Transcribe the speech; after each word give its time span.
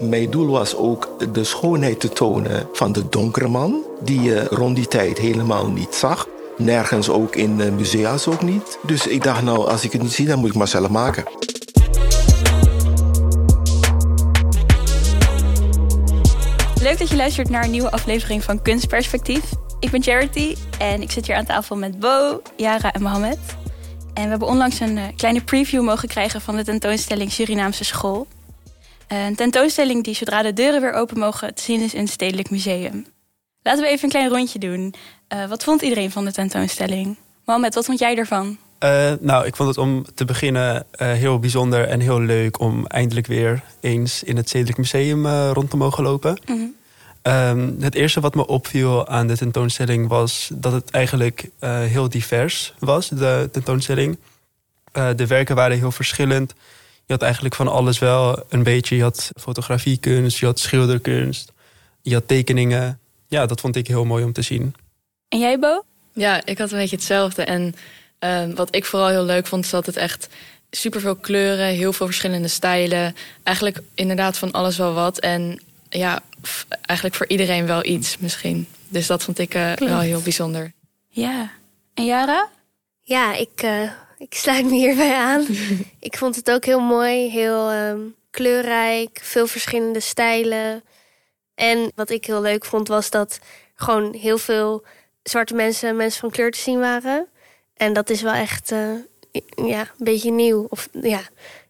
Mijn 0.00 0.30
doel 0.30 0.46
was 0.46 0.76
ook 0.76 1.16
de 1.32 1.44
schoonheid 1.44 2.00
te 2.00 2.08
tonen 2.08 2.68
van 2.72 2.92
de 2.92 3.08
donkere 3.08 3.48
man, 3.48 3.82
die 4.02 4.20
je 4.20 4.46
rond 4.50 4.76
die 4.76 4.86
tijd 4.86 5.18
helemaal 5.18 5.70
niet 5.70 5.94
zag. 5.94 6.28
Nergens 6.56 7.08
ook 7.08 7.36
in 7.36 7.58
uh, 7.58 7.72
musea's 7.72 8.26
ook 8.26 8.42
niet. 8.42 8.78
Dus 8.82 9.06
ik 9.06 9.22
dacht, 9.22 9.42
nou, 9.42 9.68
als 9.68 9.84
ik 9.84 9.92
het 9.92 10.02
niet 10.02 10.12
zie, 10.12 10.26
dan 10.26 10.38
moet 10.38 10.48
ik 10.48 10.54
maar 10.54 10.68
zelf 10.68 10.88
maken. 10.88 11.24
Leuk 16.82 16.98
dat 16.98 17.08
je 17.08 17.16
luistert 17.16 17.48
naar 17.48 17.64
een 17.64 17.70
nieuwe 17.70 17.90
aflevering 17.90 18.44
van 18.44 18.62
Kunstperspectief. 18.62 19.44
Ik 19.80 19.90
ben 19.90 20.02
Charity 20.02 20.56
en 20.78 21.02
ik 21.02 21.10
zit 21.10 21.26
hier 21.26 21.36
aan 21.36 21.44
tafel 21.44 21.76
met 21.76 21.98
Bo, 21.98 22.42
Yara 22.56 22.92
en 22.92 23.02
Mohamed. 23.02 23.38
En 24.14 24.22
we 24.22 24.28
hebben 24.28 24.48
onlangs 24.48 24.80
een 24.80 24.96
uh, 24.96 25.02
kleine 25.16 25.42
preview 25.42 25.82
mogen 25.82 26.08
krijgen 26.08 26.40
van 26.40 26.56
de 26.56 26.64
tentoonstelling 26.64 27.32
Surinaamse 27.32 27.84
School. 27.84 28.26
Een 29.10 29.34
tentoonstelling 29.34 30.04
die 30.04 30.14
zodra 30.14 30.42
de 30.42 30.52
deuren 30.52 30.80
weer 30.80 30.92
open 30.92 31.18
mogen 31.18 31.54
te 31.54 31.62
zien 31.62 31.80
is 31.80 31.94
in 31.94 32.00
het 32.00 32.10
Stedelijk 32.10 32.50
Museum. 32.50 33.06
Laten 33.62 33.82
we 33.82 33.88
even 33.88 34.04
een 34.04 34.10
klein 34.10 34.28
rondje 34.28 34.58
doen. 34.58 34.94
Uh, 35.28 35.48
wat 35.48 35.64
vond 35.64 35.82
iedereen 35.82 36.10
van 36.10 36.24
de 36.24 36.32
tentoonstelling? 36.32 37.16
Mohamed, 37.44 37.74
wat 37.74 37.84
vond 37.84 37.98
jij 37.98 38.16
ervan? 38.16 38.58
Uh, 38.84 39.12
nou, 39.20 39.46
ik 39.46 39.56
vond 39.56 39.68
het 39.68 39.78
om 39.78 40.04
te 40.14 40.24
beginnen 40.24 40.74
uh, 40.74 41.12
heel 41.12 41.38
bijzonder 41.38 41.88
en 41.88 42.00
heel 42.00 42.20
leuk 42.20 42.60
om 42.60 42.86
eindelijk 42.86 43.26
weer 43.26 43.62
eens 43.80 44.22
in 44.22 44.36
het 44.36 44.48
Stedelijk 44.48 44.78
Museum 44.78 45.26
rond 45.26 45.70
te 45.70 45.76
mogen 45.76 46.02
lopen. 46.02 46.40
Mm 46.46 46.56
-hmm. 47.22 47.32
um, 47.32 47.76
het 47.80 47.94
eerste 47.94 48.20
wat 48.20 48.34
me 48.34 48.46
opviel 48.46 49.08
aan 49.08 49.26
de 49.26 49.36
tentoonstelling 49.36 50.08
was 50.08 50.50
dat 50.54 50.72
het 50.72 50.90
eigenlijk 50.90 51.50
heel 51.88 52.08
divers 52.08 52.74
was, 52.78 53.08
de 53.08 53.48
tentoonstelling. 53.52 54.18
de 54.92 55.26
werken 55.26 55.56
waren 55.56 55.78
heel 55.78 55.92
verschillend. 55.92 56.54
Je 57.10 57.16
had 57.16 57.24
eigenlijk 57.24 57.54
van 57.54 57.68
alles 57.68 57.98
wel 57.98 58.42
een 58.48 58.62
beetje. 58.62 58.96
Je 58.96 59.02
had 59.02 59.30
fotografiekunst, 59.36 60.38
je 60.38 60.46
had 60.46 60.58
schilderkunst, 60.58 61.52
je 62.02 62.14
had 62.14 62.28
tekeningen. 62.28 63.00
Ja, 63.28 63.46
dat 63.46 63.60
vond 63.60 63.76
ik 63.76 63.86
heel 63.86 64.04
mooi 64.04 64.24
om 64.24 64.32
te 64.32 64.42
zien. 64.42 64.74
En 65.28 65.38
jij, 65.38 65.58
Bo? 65.58 65.84
Ja, 66.12 66.44
ik 66.44 66.58
had 66.58 66.70
een 66.70 66.78
beetje 66.78 66.96
hetzelfde. 66.96 67.42
En 67.42 67.74
uh, 68.20 68.54
wat 68.54 68.74
ik 68.74 68.84
vooral 68.84 69.08
heel 69.08 69.24
leuk 69.24 69.46
vond, 69.46 69.64
is 69.64 69.70
dat 69.70 69.86
het 69.86 69.96
echt 69.96 70.28
superveel 70.70 71.16
kleuren, 71.16 71.66
heel 71.66 71.92
veel 71.92 72.06
verschillende 72.06 72.48
stijlen. 72.48 73.16
Eigenlijk 73.42 73.80
inderdaad 73.94 74.38
van 74.38 74.50
alles 74.50 74.76
wel 74.76 74.92
wat. 74.92 75.18
En 75.18 75.60
ja, 75.88 76.20
eigenlijk 76.80 77.18
voor 77.18 77.28
iedereen 77.28 77.66
wel 77.66 77.84
iets 77.84 78.18
misschien. 78.18 78.66
Dus 78.88 79.06
dat 79.06 79.22
vond 79.22 79.38
ik 79.38 79.54
uh, 79.54 79.72
wel 79.72 80.00
heel 80.00 80.20
bijzonder. 80.20 80.72
Ja. 81.08 81.50
En 81.94 82.04
Jara? 82.04 82.48
Ja, 83.00 83.34
ik, 83.34 83.62
uh, 83.64 83.90
ik 84.20 84.34
sluit 84.34 84.64
me 84.64 84.70
hierbij 84.70 85.14
aan. 85.14 85.46
ik 86.08 86.16
vond 86.16 86.36
het 86.36 86.50
ook 86.50 86.64
heel 86.64 86.80
mooi, 86.80 87.30
heel 87.30 87.72
um, 87.72 88.14
kleurrijk, 88.30 89.20
veel 89.22 89.46
verschillende 89.46 90.00
stijlen. 90.00 90.82
En 91.54 91.92
wat 91.94 92.10
ik 92.10 92.24
heel 92.24 92.40
leuk 92.40 92.64
vond, 92.64 92.88
was 92.88 93.10
dat 93.10 93.38
gewoon 93.74 94.14
heel 94.14 94.38
veel 94.38 94.84
zwarte 95.22 95.54
mensen, 95.54 95.96
mensen 95.96 96.20
van 96.20 96.30
kleur 96.30 96.50
te 96.50 96.58
zien 96.58 96.80
waren. 96.80 97.26
En 97.74 97.92
dat 97.92 98.10
is 98.10 98.22
wel 98.22 98.32
echt 98.32 98.72
uh, 98.72 98.78
ja, 99.66 99.80
een 99.80 100.04
beetje 100.04 100.30
nieuw. 100.30 100.66
Of 100.68 100.88
ja, 100.92 101.20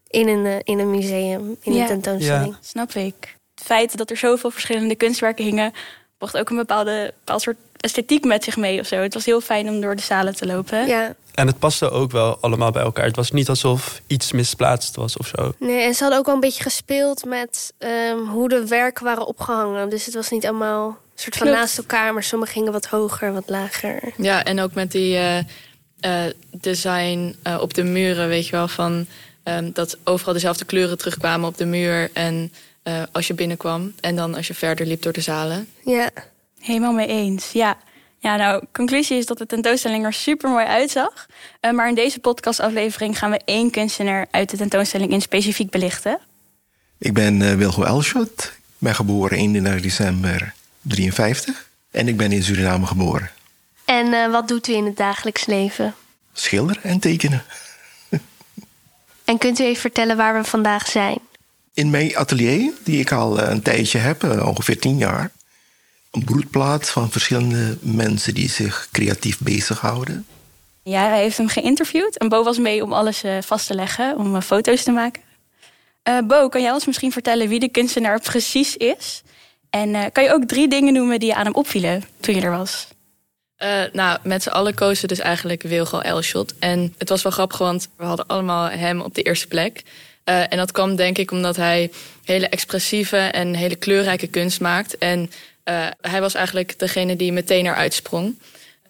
in 0.07 0.27
een, 0.27 0.45
uh, 0.45 0.55
in 0.63 0.79
een 0.79 0.89
museum, 0.89 1.57
in 1.61 1.73
ja. 1.73 1.81
een 1.81 1.87
tentoonstelling. 1.87 2.53
Ja. 2.53 2.59
Snap 2.61 2.91
ik. 2.91 3.35
Het 3.55 3.63
feit 3.65 3.97
dat 3.97 4.09
er 4.09 4.17
zoveel 4.17 4.51
verschillende 4.51 4.95
kunstwerken 4.95 5.45
hingen, 5.45 5.73
bracht 6.17 6.37
ook 6.37 6.49
een 6.49 6.55
bepaalde, 6.55 7.13
bepaald 7.17 7.41
soort 7.41 7.57
esthetiek 7.77 8.23
met 8.23 8.43
zich 8.43 8.57
mee 8.57 8.79
of 8.79 8.87
zo. 8.87 8.95
Het 8.95 9.13
was 9.13 9.25
heel 9.25 9.41
fijn 9.41 9.69
om 9.69 9.81
door 9.81 9.95
de 9.95 10.01
zalen 10.01 10.35
te 10.35 10.45
lopen. 10.45 10.87
Ja. 10.87 11.15
En 11.33 11.47
het 11.47 11.59
paste 11.59 11.89
ook 11.89 12.11
wel 12.11 12.37
allemaal 12.41 12.71
bij 12.71 12.83
elkaar. 12.83 13.05
Het 13.05 13.15
was 13.15 13.31
niet 13.31 13.49
alsof 13.49 14.01
iets 14.07 14.31
misplaatst 14.31 14.95
was 14.95 15.17
of 15.17 15.27
zo. 15.27 15.53
Nee, 15.59 15.81
en 15.81 15.93
ze 15.93 16.01
hadden 16.01 16.19
ook 16.19 16.25
wel 16.25 16.35
een 16.35 16.41
beetje 16.41 16.63
gespeeld 16.63 17.25
met 17.25 17.73
um, 17.79 18.27
hoe 18.27 18.49
de 18.49 18.67
werken 18.67 19.03
waren 19.03 19.25
opgehangen. 19.25 19.89
Dus 19.89 20.05
het 20.05 20.15
was 20.15 20.29
niet 20.29 20.45
allemaal 20.45 20.87
een 20.87 20.95
soort 21.15 21.37
van 21.37 21.47
Klopt. 21.47 21.61
naast 21.61 21.77
elkaar, 21.77 22.13
maar 22.13 22.23
sommige 22.23 22.51
gingen 22.51 22.71
wat 22.71 22.85
hoger, 22.85 23.33
wat 23.33 23.49
lager. 23.49 24.13
Ja, 24.17 24.43
en 24.43 24.59
ook 24.59 24.73
met 24.73 24.91
die 24.91 25.13
uh, 25.13 25.37
uh, 25.37 25.43
design 26.51 27.35
uh, 27.47 27.61
op 27.61 27.73
de 27.73 27.83
muren, 27.83 28.27
weet 28.27 28.45
je 28.45 28.51
wel, 28.51 28.67
van 28.67 29.05
um, 29.43 29.71
dat 29.73 29.97
overal 30.03 30.33
dezelfde 30.33 30.65
kleuren 30.65 30.97
terugkwamen 30.97 31.47
op 31.47 31.57
de 31.57 31.65
muur. 31.65 32.09
En 32.13 32.53
uh, 32.83 33.01
als 33.11 33.27
je 33.27 33.33
binnenkwam 33.33 33.93
en 33.99 34.15
dan 34.15 34.35
als 34.35 34.47
je 34.47 34.53
verder 34.53 34.85
liep 34.85 35.01
door 35.01 35.13
de 35.13 35.21
zalen. 35.21 35.67
Ja. 35.85 36.09
Helemaal 36.59 36.93
mee 36.93 37.07
eens, 37.07 37.51
ja. 37.51 37.77
Ja, 38.21 38.35
nou, 38.35 38.63
conclusie 38.71 39.17
is 39.17 39.25
dat 39.25 39.37
de 39.37 39.45
tentoonstelling 39.45 40.05
er 40.05 40.13
super 40.13 40.49
mooi 40.49 40.65
uitzag. 40.65 41.25
Uh, 41.61 41.71
maar 41.71 41.87
in 41.87 41.95
deze 41.95 42.19
podcastaflevering 42.19 43.17
gaan 43.17 43.31
we 43.31 43.41
één 43.45 43.71
kunstenaar 43.71 44.27
uit 44.31 44.49
de 44.49 44.57
tentoonstelling 44.57 45.11
in 45.11 45.21
specifiek 45.21 45.69
belichten. 45.69 46.19
Ik 46.97 47.13
ben 47.13 47.41
uh, 47.41 47.53
Wilgo 47.53 47.83
Elschot. 47.83 48.43
Ik 48.53 48.77
ben 48.77 48.95
geboren 48.95 49.37
31 49.37 49.81
december 49.81 50.53
53. 50.81 51.69
En 51.91 52.07
ik 52.07 52.17
ben 52.17 52.31
in 52.31 52.43
Suriname 52.43 52.85
geboren. 52.85 53.29
En 53.85 54.07
uh, 54.07 54.31
wat 54.31 54.47
doet 54.47 54.67
u 54.67 54.73
in 54.73 54.85
het 54.85 54.97
dagelijks 54.97 55.45
leven? 55.45 55.95
Schilderen 56.33 56.83
en 56.83 56.99
tekenen. 56.99 57.43
en 59.25 59.37
kunt 59.37 59.59
u 59.59 59.63
even 59.63 59.81
vertellen 59.81 60.17
waar 60.17 60.33
we 60.33 60.43
vandaag 60.43 60.87
zijn? 60.87 61.17
In 61.73 61.89
mijn 61.89 62.17
atelier, 62.17 62.71
die 62.83 62.99
ik 62.99 63.11
al 63.11 63.39
een 63.39 63.61
tijdje 63.61 63.97
heb, 63.97 64.23
ongeveer 64.23 64.79
tien 64.79 64.97
jaar 64.97 65.31
een 66.11 66.23
broedplaats 66.23 66.89
van 66.89 67.11
verschillende 67.11 67.77
mensen 67.81 68.33
die 68.33 68.49
zich 68.49 68.87
creatief 68.91 69.39
bezighouden. 69.39 70.25
Ja, 70.83 71.07
hij 71.07 71.21
heeft 71.21 71.37
hem 71.37 71.47
geïnterviewd 71.47 72.17
en 72.17 72.29
Bo 72.29 72.43
was 72.43 72.57
mee 72.57 72.83
om 72.83 72.93
alles 72.93 73.23
uh, 73.23 73.37
vast 73.41 73.67
te 73.67 73.75
leggen, 73.75 74.17
om 74.17 74.35
uh, 74.35 74.41
foto's 74.41 74.83
te 74.83 74.91
maken. 74.91 75.21
Uh, 76.09 76.19
Bo, 76.27 76.49
kan 76.49 76.61
jij 76.61 76.71
ons 76.71 76.85
misschien 76.85 77.11
vertellen 77.11 77.47
wie 77.47 77.59
de 77.59 77.69
kunstenaar 77.69 78.21
precies 78.21 78.77
is? 78.77 79.21
En 79.69 80.11
kan 80.11 80.23
je 80.23 80.33
ook 80.33 80.43
drie 80.43 80.67
dingen 80.67 80.93
noemen 80.93 81.19
die 81.19 81.29
je 81.29 81.35
aan 81.35 81.45
hem 81.45 81.53
opvielen 81.53 82.03
toen 82.19 82.35
je 82.35 82.41
er 82.41 82.57
was? 82.57 82.87
nou, 83.91 84.19
met 84.23 84.43
z'n 84.43 84.49
allen 84.49 84.73
kozen 84.73 85.07
dus 85.07 85.19
eigenlijk 85.19 85.61
Wilgo 85.61 85.99
Elshot. 85.99 86.53
En 86.59 86.93
het 86.97 87.09
was 87.09 87.21
wel 87.21 87.31
grappig, 87.31 87.57
want 87.57 87.87
we 87.97 88.03
hadden 88.03 88.27
allemaal 88.27 88.69
hem 88.69 89.01
op 89.01 89.15
de 89.15 89.21
eerste 89.21 89.47
plek. 89.47 89.83
en 90.23 90.57
dat 90.57 90.71
kwam 90.71 90.95
denk 90.95 91.17
ik 91.17 91.31
omdat 91.31 91.55
hij 91.55 91.91
hele 92.23 92.49
expressieve 92.49 93.17
en 93.17 93.53
hele 93.53 93.75
kleurrijke 93.75 94.27
kunst 94.27 94.61
maakt. 94.61 94.97
En 94.97 95.31
uh, 95.65 95.87
hij 96.01 96.21
was 96.21 96.33
eigenlijk 96.33 96.79
degene 96.79 97.15
die 97.15 97.31
meteen 97.31 97.65
eruit 97.65 97.93
sprong. 97.93 98.35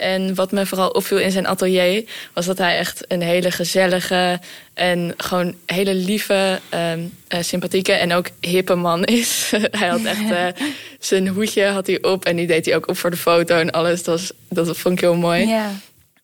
En 0.01 0.35
wat 0.35 0.51
me 0.51 0.65
vooral 0.65 0.89
opviel 0.89 1.17
in 1.17 1.31
zijn 1.31 1.47
atelier 1.47 2.03
was 2.33 2.45
dat 2.45 2.57
hij 2.57 2.77
echt 2.77 3.03
een 3.07 3.21
hele 3.21 3.51
gezellige 3.51 4.39
en 4.73 5.13
gewoon 5.17 5.55
hele 5.65 5.93
lieve, 5.93 6.59
um, 6.73 7.13
uh, 7.29 7.41
sympathieke 7.41 7.91
en 7.91 8.13
ook 8.13 8.27
hippe 8.39 8.75
man 8.75 9.03
is. 9.03 9.51
hij 9.79 9.87
had 9.87 10.03
echt 10.03 10.21
uh, 10.21 10.45
zijn 10.99 11.27
hoedje 11.27 11.65
had 11.65 11.87
hij 11.87 12.01
op 12.01 12.25
en 12.25 12.35
die 12.35 12.47
deed 12.47 12.65
hij 12.65 12.75
ook 12.75 12.87
op 12.87 12.97
voor 12.97 13.09
de 13.09 13.17
foto 13.17 13.59
en 13.59 13.71
alles. 13.71 14.03
Dat, 14.03 14.19
was, 14.19 14.31
dat 14.65 14.77
vond 14.77 14.95
ik 14.95 15.01
heel 15.01 15.15
mooi. 15.15 15.47
Yeah. 15.47 15.69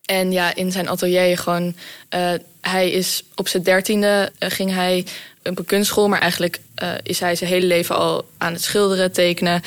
En 0.05 0.31
ja, 0.31 0.55
in 0.55 0.71
zijn 0.71 0.89
atelier 0.89 1.37
gewoon. 1.37 1.75
Uh, 2.15 2.33
hij 2.61 2.91
is 2.91 3.23
op 3.35 3.47
zijn 3.47 3.63
dertiende 3.63 4.31
ging 4.39 4.73
hij 4.73 5.05
op 5.43 5.59
een 5.59 5.65
kunstschool, 5.65 6.07
maar 6.07 6.19
eigenlijk 6.21 6.59
is 7.03 7.19
hij 7.19 7.35
zijn 7.35 7.49
hele 7.49 7.65
leven 7.65 7.95
al 7.95 8.25
aan 8.37 8.53
het 8.53 8.63
schilderen, 8.63 9.11
tekenen. 9.11 9.61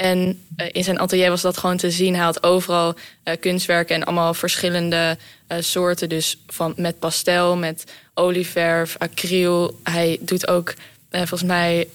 En 0.00 0.44
uh, 0.56 0.66
in 0.72 0.84
zijn 0.84 0.98
atelier 0.98 1.28
was 1.28 1.40
dat 1.40 1.56
gewoon 1.58 1.76
te 1.76 1.90
zien. 1.90 2.14
Hij 2.14 2.24
had 2.24 2.42
overal 2.42 2.94
uh, 2.94 3.34
kunstwerken 3.40 3.94
en 3.94 4.04
allemaal 4.04 4.34
verschillende 4.34 5.16
uh, 5.48 5.58
soorten. 5.60 6.08
Dus 6.08 6.38
van, 6.46 6.72
met 6.76 6.98
pastel, 6.98 7.56
met 7.56 7.84
olieverf, 8.14 8.94
acryl. 8.98 9.80
Hij 9.82 10.18
doet 10.20 10.48
ook 10.48 10.74
volgens 11.10 11.42
mij 11.42 11.88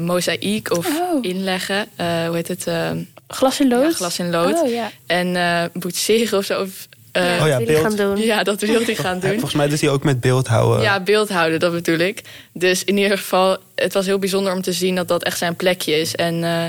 mozaïek 0.00 0.70
of 0.70 0.86
oh. 0.86 1.24
inleggen. 1.24 1.88
hoe 1.96 2.34
heet 2.34 2.48
het? 2.48 2.66
glas 3.28 3.60
in 3.60 3.68
lood? 3.68 3.90
Ja, 3.90 3.96
glas 3.96 4.18
in 4.18 4.30
lood. 4.30 4.62
Oh, 4.62 4.70
ja. 4.70 4.90
En 5.06 5.70
boetseren 5.72 6.38
of 6.38 6.44
zo. 6.44 6.60
Of, 6.60 6.88
ja, 7.12 7.40
oh 7.40 7.46
ja, 7.46 7.58
beeld. 7.58 7.80
gaan 7.80 7.96
doen. 7.96 8.18
Ja, 8.18 8.42
dat 8.42 8.60
wil 8.60 8.84
hij 8.84 8.94
gaan 8.94 9.20
doen. 9.20 9.30
Volgens 9.30 9.54
mij 9.54 9.68
doet 9.68 9.80
hij 9.80 9.90
ook 9.90 10.02
met 10.02 10.20
beeld 10.20 10.46
houden. 10.46 10.82
Ja, 10.82 11.00
beeld 11.00 11.28
houden, 11.28 11.60
dat 11.60 11.72
bedoel 11.72 11.98
ik. 11.98 12.22
Dus 12.52 12.84
in 12.84 12.96
ieder 12.96 13.18
geval, 13.18 13.56
het 13.74 13.92
was 13.92 14.06
heel 14.06 14.18
bijzonder 14.18 14.52
om 14.52 14.62
te 14.62 14.72
zien 14.72 14.94
dat 14.94 15.08
dat 15.08 15.22
echt 15.22 15.38
zijn 15.38 15.56
plekje 15.56 15.92
is. 16.00 16.14
En 16.14 16.34
uh, 16.34 16.64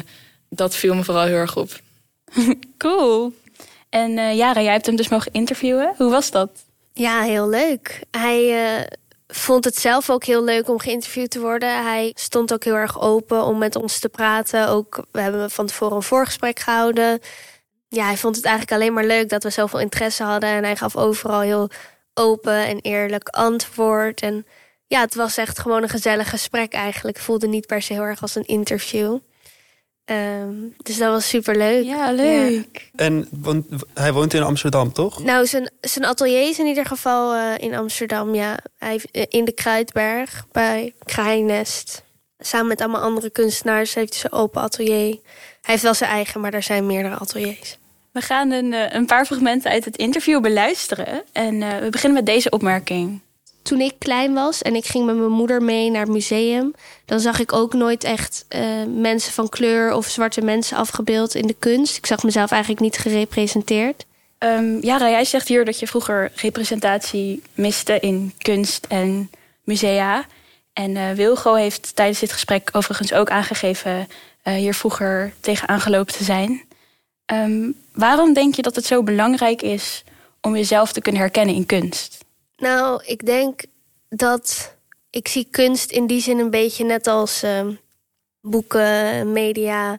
dat 0.55 0.75
viel 0.75 0.95
me 0.95 1.03
vooral 1.03 1.25
heel 1.25 1.35
erg 1.35 1.57
op. 1.57 1.69
cool. 2.77 3.33
En 3.89 4.11
uh, 4.11 4.35
Jara, 4.35 4.61
jij 4.61 4.71
hebt 4.71 4.85
hem 4.85 4.95
dus 4.95 5.09
mogen 5.09 5.31
interviewen. 5.31 5.93
Hoe 5.97 6.09
was 6.11 6.31
dat? 6.31 6.49
Ja, 6.93 7.21
heel 7.21 7.49
leuk. 7.49 8.01
Hij 8.11 8.65
uh, 8.77 8.85
vond 9.27 9.65
het 9.65 9.75
zelf 9.77 10.09
ook 10.09 10.23
heel 10.23 10.43
leuk 10.43 10.69
om 10.69 10.79
geïnterviewd 10.79 11.29
te 11.29 11.39
worden. 11.39 11.83
Hij 11.83 12.11
stond 12.15 12.53
ook 12.53 12.63
heel 12.63 12.75
erg 12.75 13.01
open 13.01 13.43
om 13.43 13.57
met 13.57 13.75
ons 13.75 13.99
te 13.99 14.09
praten. 14.09 14.67
Ook, 14.67 15.05
we 15.11 15.21
hebben 15.21 15.51
van 15.51 15.65
tevoren 15.65 15.95
een 15.95 16.03
voorgesprek 16.03 16.59
gehouden. 16.59 17.19
Ja, 17.87 18.05
hij 18.05 18.17
vond 18.17 18.35
het 18.35 18.45
eigenlijk 18.45 18.75
alleen 18.75 18.93
maar 18.93 19.05
leuk 19.05 19.29
dat 19.29 19.43
we 19.43 19.49
zoveel 19.49 19.79
interesse 19.79 20.23
hadden. 20.23 20.49
En 20.49 20.63
hij 20.63 20.75
gaf 20.75 20.95
overal 20.95 21.41
heel 21.41 21.69
open 22.13 22.65
en 22.65 22.79
eerlijk 22.79 23.29
antwoord. 23.29 24.21
En 24.21 24.45
ja, 24.87 24.99
het 24.99 25.15
was 25.15 25.37
echt 25.37 25.59
gewoon 25.59 25.83
een 25.83 25.89
gezellig 25.89 26.29
gesprek 26.29 26.73
eigenlijk. 26.73 27.17
Voelde 27.17 27.47
niet 27.47 27.67
per 27.67 27.81
se 27.81 27.93
heel 27.93 28.01
erg 28.01 28.21
als 28.21 28.35
een 28.35 28.45
interview. 28.45 29.17
Um, 30.05 30.73
dus 30.77 30.97
dat 30.97 31.11
was 31.11 31.27
super 31.27 31.57
leuk. 31.57 31.83
Ja, 31.83 32.11
leuk. 32.11 32.89
Ja. 32.91 33.05
En 33.05 33.27
want, 33.31 33.65
hij 33.93 34.13
woont 34.13 34.33
in 34.33 34.43
Amsterdam, 34.43 34.93
toch? 34.93 35.23
Nou, 35.23 35.45
zijn, 35.45 35.71
zijn 35.81 36.05
atelier 36.05 36.49
is 36.49 36.59
in 36.59 36.65
ieder 36.65 36.85
geval 36.85 37.35
uh, 37.35 37.57
in 37.57 37.75
Amsterdam, 37.75 38.35
ja. 38.35 38.57
Hij, 38.77 39.01
uh, 39.11 39.23
in 39.29 39.45
de 39.45 39.51
Kruidberg 39.51 40.45
bij 40.51 40.93
Kraaiennest. 41.03 42.03
Samen 42.39 42.67
met 42.67 42.81
allemaal 42.81 43.01
andere 43.01 43.29
kunstenaars 43.29 43.93
heeft 43.93 44.11
hij 44.11 44.19
zijn 44.19 44.33
open 44.33 44.61
atelier. 44.61 45.09
Hij 45.13 45.19
heeft 45.61 45.83
wel 45.83 45.93
zijn 45.93 46.09
eigen, 46.09 46.41
maar 46.41 46.53
er 46.53 46.63
zijn 46.63 46.85
meerdere 46.85 47.15
ateliers. 47.15 47.77
We 48.11 48.21
gaan 48.21 48.51
een, 48.51 48.73
eh, 48.73 48.93
een 48.93 49.05
paar 49.05 49.25
fragmenten 49.25 49.71
uit 49.71 49.85
het 49.85 49.97
interview 49.97 50.41
beluisteren. 50.41 51.23
En 51.31 51.53
uh, 51.53 51.77
we 51.77 51.89
beginnen 51.89 52.23
met 52.23 52.33
deze 52.33 52.49
opmerking. 52.49 53.21
Toen 53.63 53.81
ik 53.81 53.93
klein 53.97 54.33
was 54.33 54.61
en 54.61 54.75
ik 54.75 54.85
ging 54.85 55.05
met 55.05 55.15
mijn 55.15 55.31
moeder 55.31 55.61
mee 55.61 55.91
naar 55.91 56.01
het 56.01 56.11
museum, 56.11 56.73
dan 57.05 57.19
zag 57.19 57.39
ik 57.39 57.53
ook 57.53 57.73
nooit 57.73 58.03
echt 58.03 58.45
uh, 58.49 58.61
mensen 58.95 59.33
van 59.33 59.49
kleur 59.49 59.93
of 59.93 60.07
zwarte 60.07 60.41
mensen 60.41 60.77
afgebeeld 60.77 61.35
in 61.35 61.47
de 61.47 61.55
kunst. 61.59 61.97
Ik 61.97 62.05
zag 62.05 62.23
mezelf 62.23 62.51
eigenlijk 62.51 62.81
niet 62.81 62.97
gerepresenteerd. 62.97 64.05
Um, 64.39 64.79
Jara, 64.81 65.09
jij 65.09 65.25
zegt 65.25 65.47
hier 65.47 65.65
dat 65.65 65.79
je 65.79 65.87
vroeger 65.87 66.31
representatie 66.35 67.41
miste 67.53 67.99
in 67.99 68.33
kunst 68.37 68.85
en 68.89 69.29
musea. 69.63 70.25
En 70.73 70.95
uh, 70.95 71.11
Wilgo 71.11 71.53
heeft 71.53 71.95
tijdens 71.95 72.19
dit 72.19 72.31
gesprek 72.31 72.69
overigens 72.71 73.13
ook 73.13 73.29
aangegeven 73.29 74.07
uh, 74.43 74.53
hier 74.53 74.73
vroeger 74.73 75.33
tegen 75.39 75.67
aangelopen 75.67 76.13
te 76.13 76.23
zijn. 76.23 76.61
Um, 77.33 77.75
waarom 77.93 78.33
denk 78.33 78.55
je 78.55 78.61
dat 78.61 78.75
het 78.75 78.85
zo 78.85 79.03
belangrijk 79.03 79.61
is 79.61 80.03
om 80.41 80.55
jezelf 80.55 80.91
te 80.91 81.01
kunnen 81.01 81.21
herkennen 81.21 81.55
in 81.55 81.65
kunst? 81.65 82.22
Nou, 82.63 83.03
ik 83.05 83.25
denk 83.25 83.61
dat 84.09 84.75
ik 85.09 85.27
zie 85.27 85.47
kunst 85.51 85.91
in 85.91 86.07
die 86.07 86.21
zin 86.21 86.39
een 86.39 86.49
beetje 86.49 86.83
net 86.85 87.07
als 87.07 87.43
uh, 87.43 87.67
boeken, 88.41 89.31
media. 89.31 89.97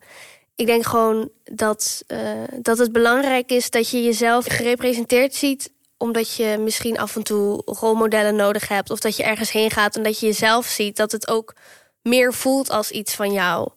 Ik 0.55 0.66
denk 0.66 0.87
gewoon 0.87 1.28
dat, 1.44 2.05
uh, 2.08 2.43
dat 2.56 2.78
het 2.78 2.93
belangrijk 2.93 3.50
is 3.50 3.70
dat 3.70 3.90
je 3.90 4.02
jezelf 4.02 4.46
gerepresenteerd 4.46 5.34
ziet 5.34 5.72
omdat 5.96 6.34
je 6.34 6.56
misschien 6.61 6.99
af 6.99 7.16
en 7.16 7.22
toe 7.22 7.62
rolmodellen 7.64 8.37
nodig 8.37 8.69
hebt. 8.69 8.90
Of 8.90 9.00
dat 9.00 9.16
je 9.16 9.22
ergens 9.22 9.50
heen 9.50 9.70
gaat 9.70 9.96
en 9.96 10.02
dat 10.02 10.20
je 10.20 10.26
jezelf 10.26 10.66
ziet. 10.66 10.96
Dat 10.96 11.12
het 11.12 11.28
ook 11.28 11.55
meer 12.02 12.32
voelt 12.34 12.70
als 12.70 12.90
iets 12.90 13.14
van 13.14 13.32
jou. 13.32 13.69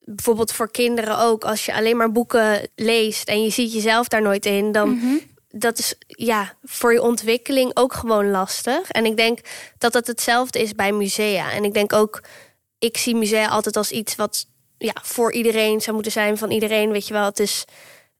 Bijvoorbeeld 0.00 0.52
voor 0.52 0.70
kinderen 0.70 1.18
ook. 1.18 1.44
Als 1.44 1.64
je 1.64 1.74
alleen 1.74 1.96
maar 1.96 2.12
boeken 2.12 2.68
leest 2.74 3.28
en 3.28 3.42
je 3.42 3.50
ziet 3.50 3.72
jezelf 3.72 4.08
daar 4.08 4.22
nooit 4.22 4.46
in. 4.46 4.72
Dan 4.72 4.98
-hmm. 4.98 5.20
Dat 5.56 5.78
is 5.78 5.94
ja, 6.06 6.54
voor 6.62 6.92
je 6.92 7.02
ontwikkeling 7.02 7.70
ook 7.74 7.92
gewoon 7.92 8.30
lastig. 8.30 8.90
En 8.90 9.04
ik 9.04 9.16
denk 9.16 9.38
dat 9.78 9.94
het 9.94 10.06
hetzelfde 10.06 10.60
is 10.60 10.74
bij 10.74 10.92
musea. 10.92 11.52
En 11.52 11.64
ik 11.64 11.74
denk 11.74 11.92
ook, 11.92 12.22
ik 12.78 12.96
zie 12.96 13.14
musea 13.14 13.48
altijd 13.48 13.76
als 13.76 13.90
iets 13.90 14.14
wat 14.14 14.46
ja, 14.78 14.94
voor 15.02 15.32
iedereen 15.32 15.80
zou 15.80 15.94
moeten 15.94 16.12
zijn. 16.12 16.38
Van 16.38 16.50
iedereen, 16.50 16.90
weet 16.90 17.06
je 17.06 17.14
wel. 17.14 17.24
Het 17.24 17.38
is 17.38 17.64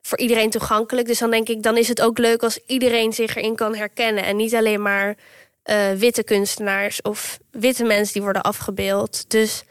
voor 0.02 0.18
iedereen 0.18 0.50
toegankelijk. 0.50 1.06
Dus 1.06 1.18
dan 1.18 1.30
denk 1.30 1.48
ik, 1.48 1.62
dan 1.62 1.76
is 1.76 1.88
het 1.88 2.00
ook 2.00 2.18
leuk 2.18 2.42
als 2.42 2.58
iedereen 2.66 3.12
zich 3.12 3.36
erin 3.36 3.56
kan 3.56 3.74
herkennen. 3.74 4.24
En 4.24 4.36
niet 4.36 4.54
alleen 4.54 4.82
maar 4.82 5.16
uh, 5.64 5.92
witte 5.92 6.24
kunstenaars 6.24 7.02
of 7.02 7.38
witte 7.50 7.84
mensen 7.84 8.12
die 8.12 8.22
worden 8.22 8.42
afgebeeld. 8.42 9.30
Dus 9.30 9.62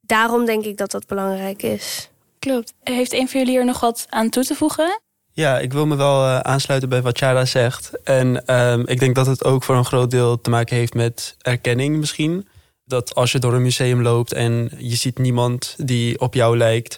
daarom 0.00 0.44
denk 0.44 0.64
ik 0.64 0.76
dat 0.76 0.90
dat 0.90 1.06
belangrijk 1.06 1.62
is. 1.62 2.10
Klopt. 2.38 2.72
Heeft 2.82 3.12
een 3.12 3.28
van 3.28 3.40
jullie 3.40 3.58
er 3.58 3.64
nog 3.64 3.80
wat 3.80 4.06
aan 4.08 4.28
toe 4.28 4.44
te 4.44 4.54
voegen? 4.54 5.00
Ja, 5.38 5.58
ik 5.58 5.72
wil 5.72 5.86
me 5.86 5.96
wel 5.96 6.24
uh, 6.24 6.38
aansluiten 6.38 6.88
bij 6.88 7.02
wat 7.02 7.18
Chara 7.18 7.44
zegt. 7.44 8.02
En 8.04 8.54
um, 8.60 8.86
ik 8.86 9.00
denk 9.00 9.14
dat 9.14 9.26
het 9.26 9.44
ook 9.44 9.64
voor 9.64 9.76
een 9.76 9.84
groot 9.84 10.10
deel 10.10 10.40
te 10.40 10.50
maken 10.50 10.76
heeft 10.76 10.94
met 10.94 11.36
erkenning 11.38 11.96
misschien. 11.96 12.48
Dat 12.84 13.14
als 13.14 13.32
je 13.32 13.38
door 13.38 13.54
een 13.54 13.62
museum 13.62 14.02
loopt 14.02 14.32
en 14.32 14.70
je 14.78 14.96
ziet 14.96 15.18
niemand 15.18 15.74
die 15.76 16.20
op 16.20 16.34
jou 16.34 16.56
lijkt 16.56 16.96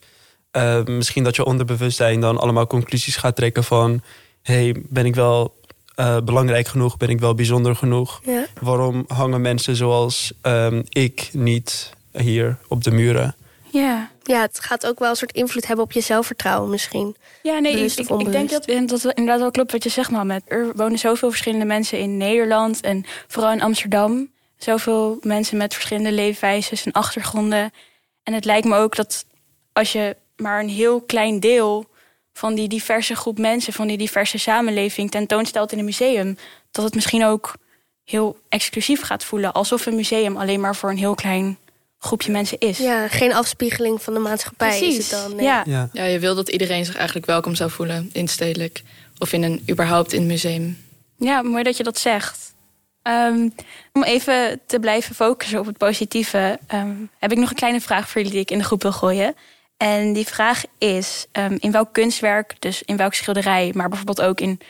uh, 0.56 0.84
misschien 0.84 1.24
dat 1.24 1.36
je 1.36 1.44
onderbewustzijn 1.44 2.20
dan 2.20 2.38
allemaal 2.38 2.66
conclusies 2.66 3.16
gaat 3.16 3.36
trekken 3.36 3.64
van... 3.64 4.02
hey, 4.42 4.82
ben 4.88 5.06
ik 5.06 5.14
wel 5.14 5.54
uh, 5.96 6.16
belangrijk 6.24 6.68
genoeg? 6.68 6.96
Ben 6.96 7.08
ik 7.08 7.20
wel 7.20 7.34
bijzonder 7.34 7.76
genoeg? 7.76 8.20
Ja. 8.24 8.46
Waarom 8.60 9.04
hangen 9.08 9.40
mensen 9.40 9.76
zoals 9.76 10.32
um, 10.42 10.82
ik 10.88 11.28
niet 11.32 11.92
hier 12.12 12.58
op 12.68 12.84
de 12.84 12.90
muren? 12.90 13.34
Ja. 13.70 14.10
ja, 14.22 14.40
het 14.40 14.60
gaat 14.60 14.86
ook 14.86 14.98
wel 14.98 15.10
een 15.10 15.16
soort 15.16 15.32
invloed 15.32 15.66
hebben 15.66 15.84
op 15.84 15.92
je 15.92 16.00
zelfvertrouwen 16.00 16.70
misschien. 16.70 17.16
Ja, 17.42 17.58
nee, 17.58 17.72
ik, 17.72 17.92
ik, 17.92 18.08
ik, 18.08 18.32
denk 18.32 18.50
dat, 18.50 18.66
dat 18.88 19.04
inderdaad 19.04 19.40
wel 19.40 19.50
klopt 19.50 19.72
wat 19.72 19.82
je 19.82 19.88
zegt, 19.88 20.10
Mohamed. 20.10 20.42
Er 20.46 20.72
wonen 20.76 20.98
zoveel 20.98 21.30
verschillende 21.30 21.64
mensen 21.64 21.98
in 21.98 22.16
Nederland 22.16 22.80
en 22.80 23.04
vooral 23.26 23.52
in 23.52 23.62
Amsterdam. 23.62 24.30
Zoveel 24.56 25.18
mensen 25.22 25.56
met 25.56 25.74
verschillende 25.74 26.12
leefwijzes 26.12 26.84
en 26.84 26.92
achtergronden. 26.92 27.72
En 28.22 28.32
het 28.32 28.44
lijkt 28.44 28.66
me 28.66 28.76
ook 28.76 28.96
dat 28.96 29.24
als 29.72 29.92
je 29.92 30.16
maar 30.36 30.60
een 30.60 30.68
heel 30.68 31.00
klein 31.00 31.40
deel 31.40 31.88
van 32.32 32.54
die 32.54 32.68
diverse 32.68 33.16
groep 33.16 33.38
mensen, 33.38 33.72
van 33.72 33.86
die 33.86 33.98
diverse 33.98 34.38
samenleving 34.38 35.10
tentoonstelt 35.10 35.72
in 35.72 35.78
een 35.78 35.84
museum, 35.84 36.36
dat 36.70 36.84
het 36.84 36.94
misschien 36.94 37.24
ook 37.24 37.54
heel 38.04 38.38
exclusief 38.48 39.02
gaat 39.02 39.24
voelen. 39.24 39.52
Alsof 39.52 39.86
een 39.86 39.94
museum 39.94 40.36
alleen 40.36 40.60
maar 40.60 40.76
voor 40.76 40.90
een 40.90 40.98
heel 40.98 41.14
klein 41.14 41.58
groepje 42.00 42.32
mensen 42.32 42.58
is. 42.58 42.78
Ja, 42.78 43.08
geen 43.08 43.34
afspiegeling 43.34 44.02
van 44.02 44.14
de 44.14 44.20
maatschappij 44.20 44.78
Precies. 44.78 44.98
is 44.98 45.10
het 45.10 45.20
dan. 45.20 45.36
Nee. 45.36 45.44
Ja. 45.44 45.62
Ja. 45.66 45.88
Ja, 45.92 46.04
je 46.04 46.18
wil 46.18 46.34
dat 46.34 46.48
iedereen 46.48 46.84
zich 46.84 46.96
eigenlijk 46.96 47.26
welkom 47.26 47.54
zou 47.54 47.70
voelen 47.70 48.10
in 48.12 48.28
stedelijk. 48.28 48.82
Of 49.18 49.32
in 49.32 49.42
een, 49.42 49.62
überhaupt 49.70 50.12
in 50.12 50.20
een 50.20 50.26
museum. 50.26 50.78
ja, 51.16 51.42
mooi 51.42 51.62
dat 51.62 51.76
je 51.76 51.82
dat 51.82 51.98
zegt. 51.98 52.54
Ehm, 53.02 53.48
om 53.92 54.04
even 54.04 54.60
te 54.66 54.80
blijven 54.80 55.14
focussen 55.14 55.58
op 55.58 55.66
het 55.66 55.76
positieve, 55.76 56.58
ehm, 56.66 56.96
heb 57.18 57.32
ik 57.32 57.38
nog 57.38 57.50
een 57.50 57.56
kleine 57.56 57.80
vraag 57.80 58.08
voor 58.08 58.16
jullie 58.16 58.30
die 58.30 58.40
ik 58.40 58.50
in 58.50 58.58
de 58.58 58.64
groep 58.64 58.82
wil 58.82 58.92
gooien. 58.92 59.34
En 59.76 60.12
die 60.12 60.26
vraag 60.26 60.62
is: 60.78 61.26
um, 61.32 61.56
in 61.60 61.70
welk 61.70 61.92
kunstwerk, 61.92 62.54
dus 62.58 62.82
in 62.82 62.96
welk 62.96 63.14
schilderij, 63.14 63.70
maar 63.74 63.88
bijvoorbeeld 63.88 64.22
ook 64.22 64.40
in 64.40 64.60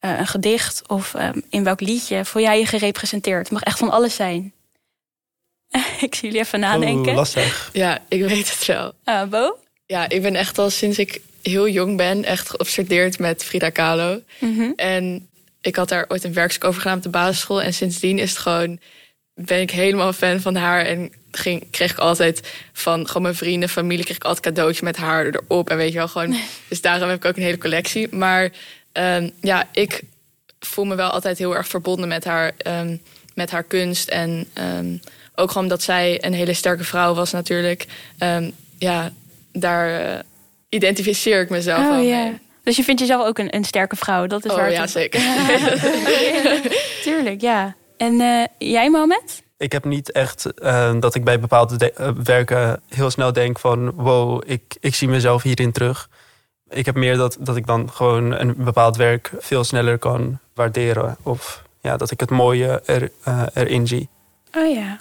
uh, 0.00 0.18
een 0.18 0.26
gedicht 0.26 0.82
of 0.88 1.14
um, 1.14 1.42
in 1.48 1.64
welk 1.64 1.80
liedje, 1.80 2.24
voel 2.24 2.42
jij 2.42 2.58
je 2.58 2.66
gerepresenteerd? 2.66 3.42
Het 3.42 3.50
mag 3.50 3.62
echt 3.62 3.78
van 3.78 3.90
alles 3.90 4.14
zijn. 4.14 4.52
ik 6.06 6.14
zie 6.14 6.28
jullie 6.28 6.40
even 6.40 6.60
nadenken. 6.60 7.06
Oeh, 7.06 7.14
lastig. 7.14 7.70
Ja, 7.72 8.02
ik 8.08 8.20
weet 8.20 8.50
het 8.50 8.66
wel. 8.66 8.92
Uh, 9.04 9.24
Bo? 9.24 9.58
Ja, 9.86 10.08
ik 10.08 10.22
ben 10.22 10.34
echt 10.34 10.58
al 10.58 10.70
sinds 10.70 10.98
ik 10.98 11.20
heel 11.42 11.68
jong 11.68 11.96
ben 11.96 12.24
echt 12.24 12.50
geobsedeerd 12.50 13.18
met 13.18 13.44
Frida 13.44 13.70
Kahlo. 13.70 14.22
Mm 14.38 14.56
-hmm. 14.56 14.72
En 14.76 15.28
ik 15.60 15.76
had 15.76 15.88
daar 15.88 16.04
ooit 16.08 16.24
een 16.24 16.32
werkstuk 16.32 16.64
over 16.64 16.80
gedaan 16.80 16.96
op 16.96 17.02
de 17.02 17.08
basisschool. 17.08 17.62
En 17.62 17.74
sindsdien 17.74 18.18
is 18.18 18.30
het 18.30 18.38
gewoon, 18.38 18.78
ben 19.34 19.60
ik 19.60 19.70
helemaal 19.70 20.12
fan 20.12 20.40
van 20.40 20.54
haar. 20.54 20.84
En 20.84 21.12
ging, 21.30 21.70
kreeg 21.70 21.90
ik 21.90 21.98
altijd 21.98 22.48
van 22.72 23.06
gewoon 23.06 23.22
mijn 23.22 23.34
vrienden, 23.34 23.68
familie, 23.68 24.04
kreeg 24.04 24.16
ik 24.16 24.24
altijd 24.24 24.44
cadeautjes 24.54 24.80
met 24.80 24.96
haar 24.96 25.26
erop. 25.26 25.70
En 25.70 25.76
weet 25.76 25.92
je 25.92 25.98
wel, 25.98 26.08
gewoon. 26.08 26.36
Dus 26.68 26.80
daarom 26.80 27.08
heb 27.08 27.18
ik 27.18 27.24
ook 27.24 27.36
een 27.36 27.42
hele 27.42 27.58
collectie. 27.58 28.14
Maar 28.14 28.50
um, 28.92 29.30
ja, 29.40 29.68
ik 29.72 30.02
voel 30.60 30.84
me 30.84 30.94
wel 30.94 31.10
altijd 31.10 31.38
heel 31.38 31.56
erg 31.56 31.68
verbonden 31.68 32.08
met 32.08 32.24
haar, 32.24 32.52
um, 32.66 33.02
met 33.34 33.50
haar 33.50 33.62
kunst. 33.62 34.08
En 34.08 34.48
um, 34.78 35.00
ook 35.40 35.50
gewoon 35.50 35.68
dat 35.68 35.82
zij 35.82 36.24
een 36.24 36.32
hele 36.32 36.54
sterke 36.54 36.84
vrouw 36.84 37.14
was, 37.14 37.32
natuurlijk. 37.32 37.86
ja, 38.78 39.10
daar 39.52 40.00
uh, 40.00 40.18
identificeer 40.68 41.40
ik 41.40 41.50
mezelf 41.50 41.80
oh, 41.80 41.88
wel 41.88 41.98
ja. 41.98 42.22
mee. 42.22 42.38
Dus 42.62 42.76
je 42.76 42.84
vindt 42.84 43.00
jezelf 43.00 43.26
ook 43.26 43.38
een, 43.38 43.54
een 43.56 43.64
sterke 43.64 43.96
vrouw? 43.96 44.26
Dat 44.26 44.44
is 44.44 44.50
oh 44.50 44.56
waar 44.56 44.70
ja, 44.70 44.80
het- 44.80 44.90
zeker. 44.90 45.20
Tuurlijk, 47.04 47.40
ja. 47.40 47.74
En 47.96 48.12
uh, 48.12 48.44
jij, 48.58 48.90
Mohamed? 48.90 49.42
Ik 49.56 49.72
heb 49.72 49.84
niet 49.84 50.12
echt 50.12 50.46
uh, 50.62 50.92
dat 51.00 51.14
ik 51.14 51.24
bij 51.24 51.40
bepaalde 51.40 51.76
de- 51.76 51.94
uh, 52.00 52.10
werken 52.24 52.80
heel 52.88 53.10
snel 53.10 53.32
denk 53.32 53.58
van... 53.58 53.90
wow, 53.90 54.42
ik, 54.46 54.76
ik 54.80 54.94
zie 54.94 55.08
mezelf 55.08 55.42
hierin 55.42 55.72
terug. 55.72 56.08
Ik 56.68 56.86
heb 56.86 56.94
meer 56.94 57.16
dat, 57.16 57.36
dat 57.40 57.56
ik 57.56 57.66
dan 57.66 57.90
gewoon 57.90 58.32
een 58.32 58.54
bepaald 58.56 58.96
werk 58.96 59.30
veel 59.38 59.64
sneller 59.64 59.98
kan 59.98 60.38
waarderen. 60.54 61.16
Of 61.22 61.62
ja, 61.80 61.96
dat 61.96 62.10
ik 62.10 62.20
het 62.20 62.30
mooie 62.30 62.82
er, 62.84 63.10
uh, 63.28 63.42
erin 63.54 63.86
zie. 63.86 64.08
Oh 64.56 64.74
ja. 64.74 65.00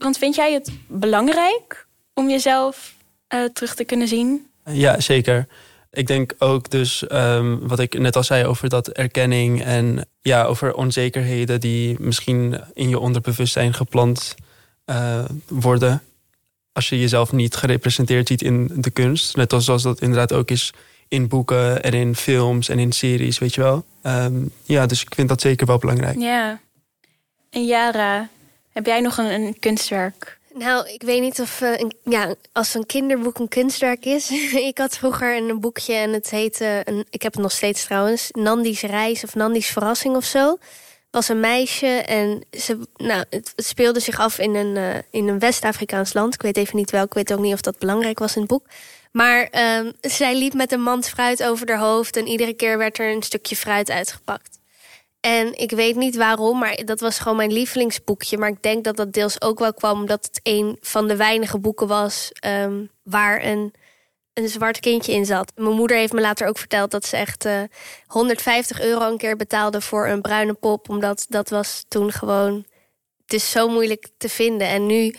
Want 0.00 0.18
vind 0.18 0.34
jij 0.34 0.52
het 0.52 0.70
belangrijk 0.86 1.86
om 2.14 2.28
jezelf 2.30 2.94
uh, 3.34 3.44
terug 3.44 3.74
te 3.74 3.84
kunnen 3.84 4.08
zien? 4.08 4.46
Ja, 4.64 5.00
zeker. 5.00 5.46
Ik 5.90 6.06
denk 6.06 6.34
ook 6.38 6.70
dus 6.70 7.04
um, 7.12 7.68
wat 7.68 7.78
ik 7.78 7.98
net 7.98 8.16
al 8.16 8.24
zei 8.24 8.44
over 8.44 8.68
dat 8.68 8.88
erkenning 8.88 9.62
en 9.62 10.08
ja, 10.20 10.44
over 10.44 10.74
onzekerheden 10.74 11.60
die 11.60 11.96
misschien 11.98 12.60
in 12.74 12.88
je 12.88 12.98
onderbewustzijn 12.98 13.74
geplant 13.74 14.34
uh, 14.86 15.24
worden. 15.48 16.02
Als 16.72 16.88
je 16.88 17.00
jezelf 17.00 17.32
niet 17.32 17.54
gerepresenteerd 17.54 18.28
ziet 18.28 18.42
in 18.42 18.70
de 18.74 18.90
kunst. 18.90 19.36
Net 19.36 19.52
als 19.52 19.64
zoals 19.64 19.82
dat 19.82 20.00
inderdaad 20.00 20.32
ook 20.32 20.50
is 20.50 20.72
in 21.08 21.28
boeken 21.28 21.82
en 21.82 21.92
in 21.92 22.16
films 22.16 22.68
en 22.68 22.78
in 22.78 22.92
series, 22.92 23.38
weet 23.38 23.54
je 23.54 23.60
wel. 23.60 23.84
Um, 24.02 24.52
ja, 24.62 24.86
dus 24.86 25.02
ik 25.02 25.14
vind 25.14 25.28
dat 25.28 25.40
zeker 25.40 25.66
wel 25.66 25.78
belangrijk. 25.78 26.18
Ja. 26.18 26.60
En 27.50 27.66
Jara, 27.66 28.28
heb 28.72 28.86
jij 28.86 29.00
nog 29.00 29.18
een, 29.18 29.56
kunstwerk? 29.58 30.38
Nou, 30.54 30.88
ik 30.88 31.02
weet 31.02 31.20
niet 31.20 31.40
of 31.40 31.60
uh, 31.60 31.78
een, 31.78 31.92
ja, 32.04 32.34
als 32.52 32.74
een 32.74 32.86
kinderboek 32.86 33.38
een 33.38 33.48
kunstwerk 33.48 34.04
is. 34.04 34.30
ik 34.70 34.78
had 34.78 34.96
vroeger 34.96 35.36
een 35.36 35.60
boekje 35.60 35.94
en 35.94 36.12
het 36.12 36.30
heette, 36.30 36.82
een, 36.84 37.06
ik 37.10 37.22
heb 37.22 37.32
het 37.32 37.42
nog 37.42 37.52
steeds 37.52 37.84
trouwens, 37.84 38.28
Nandi's 38.30 38.82
Reis 38.82 39.24
of 39.24 39.34
Nandi's 39.34 39.68
Verrassing 39.68 40.16
of 40.16 40.24
zo. 40.24 40.58
Was 41.10 41.28
een 41.28 41.40
meisje 41.40 41.86
en 41.86 42.44
ze, 42.50 42.78
nou, 42.96 43.24
het, 43.30 43.52
speelde 43.56 44.00
zich 44.00 44.18
af 44.18 44.38
in 44.38 44.54
een, 44.54 44.76
uh, 44.76 44.94
in 45.10 45.28
een 45.28 45.38
West-Afrikaans 45.38 46.12
land. 46.12 46.34
Ik 46.34 46.42
weet 46.42 46.56
even 46.56 46.76
niet 46.76 46.90
welk, 46.90 47.06
ik 47.06 47.14
weet 47.14 47.32
ook 47.32 47.40
niet 47.40 47.54
of 47.54 47.60
dat 47.60 47.78
belangrijk 47.78 48.18
was 48.18 48.34
in 48.34 48.40
het 48.40 48.50
boek. 48.50 48.66
Maar 49.12 49.48
um, 49.78 49.92
zij 50.00 50.36
liep 50.36 50.54
met 50.54 50.72
een 50.72 50.82
mand 50.82 51.08
fruit 51.08 51.42
over 51.42 51.68
haar 51.68 51.78
hoofd 51.78 52.16
en 52.16 52.26
iedere 52.26 52.54
keer 52.54 52.78
werd 52.78 52.98
er 52.98 53.12
een 53.12 53.22
stukje 53.22 53.56
fruit 53.56 53.90
uitgepakt. 53.90 54.59
En 55.20 55.58
ik 55.58 55.70
weet 55.70 55.96
niet 55.96 56.16
waarom, 56.16 56.58
maar 56.58 56.84
dat 56.84 57.00
was 57.00 57.18
gewoon 57.18 57.36
mijn 57.36 57.52
lievelingsboekje. 57.52 58.38
Maar 58.38 58.48
ik 58.48 58.62
denk 58.62 58.84
dat 58.84 58.96
dat 58.96 59.12
deels 59.12 59.42
ook 59.42 59.58
wel 59.58 59.74
kwam 59.74 60.00
omdat 60.00 60.24
het 60.24 60.40
een 60.42 60.76
van 60.80 61.08
de 61.08 61.16
weinige 61.16 61.58
boeken 61.58 61.86
was 61.86 62.28
ehm, 62.32 62.84
waar 63.02 63.44
een, 63.44 63.74
een 64.34 64.48
zwart 64.48 64.80
kindje 64.80 65.12
in 65.12 65.26
zat. 65.26 65.52
Mijn 65.54 65.74
moeder 65.74 65.96
heeft 65.96 66.12
me 66.12 66.20
later 66.20 66.48
ook 66.48 66.58
verteld 66.58 66.90
dat 66.90 67.06
ze 67.06 67.16
echt 67.16 67.48
150 68.06 68.80
euro 68.80 69.10
een 69.10 69.18
keer 69.18 69.36
betaalde 69.36 69.80
voor 69.80 70.08
een 70.08 70.20
bruine 70.20 70.54
pop. 70.54 70.88
Omdat 70.88 71.26
dat 71.28 71.48
was 71.48 71.84
toen 71.88 72.12
gewoon. 72.12 72.66
Het 73.22 73.32
is 73.32 73.50
zo 73.50 73.68
moeilijk 73.68 74.08
te 74.16 74.28
vinden. 74.28 74.68
En 74.68 74.86
nu 74.86 75.14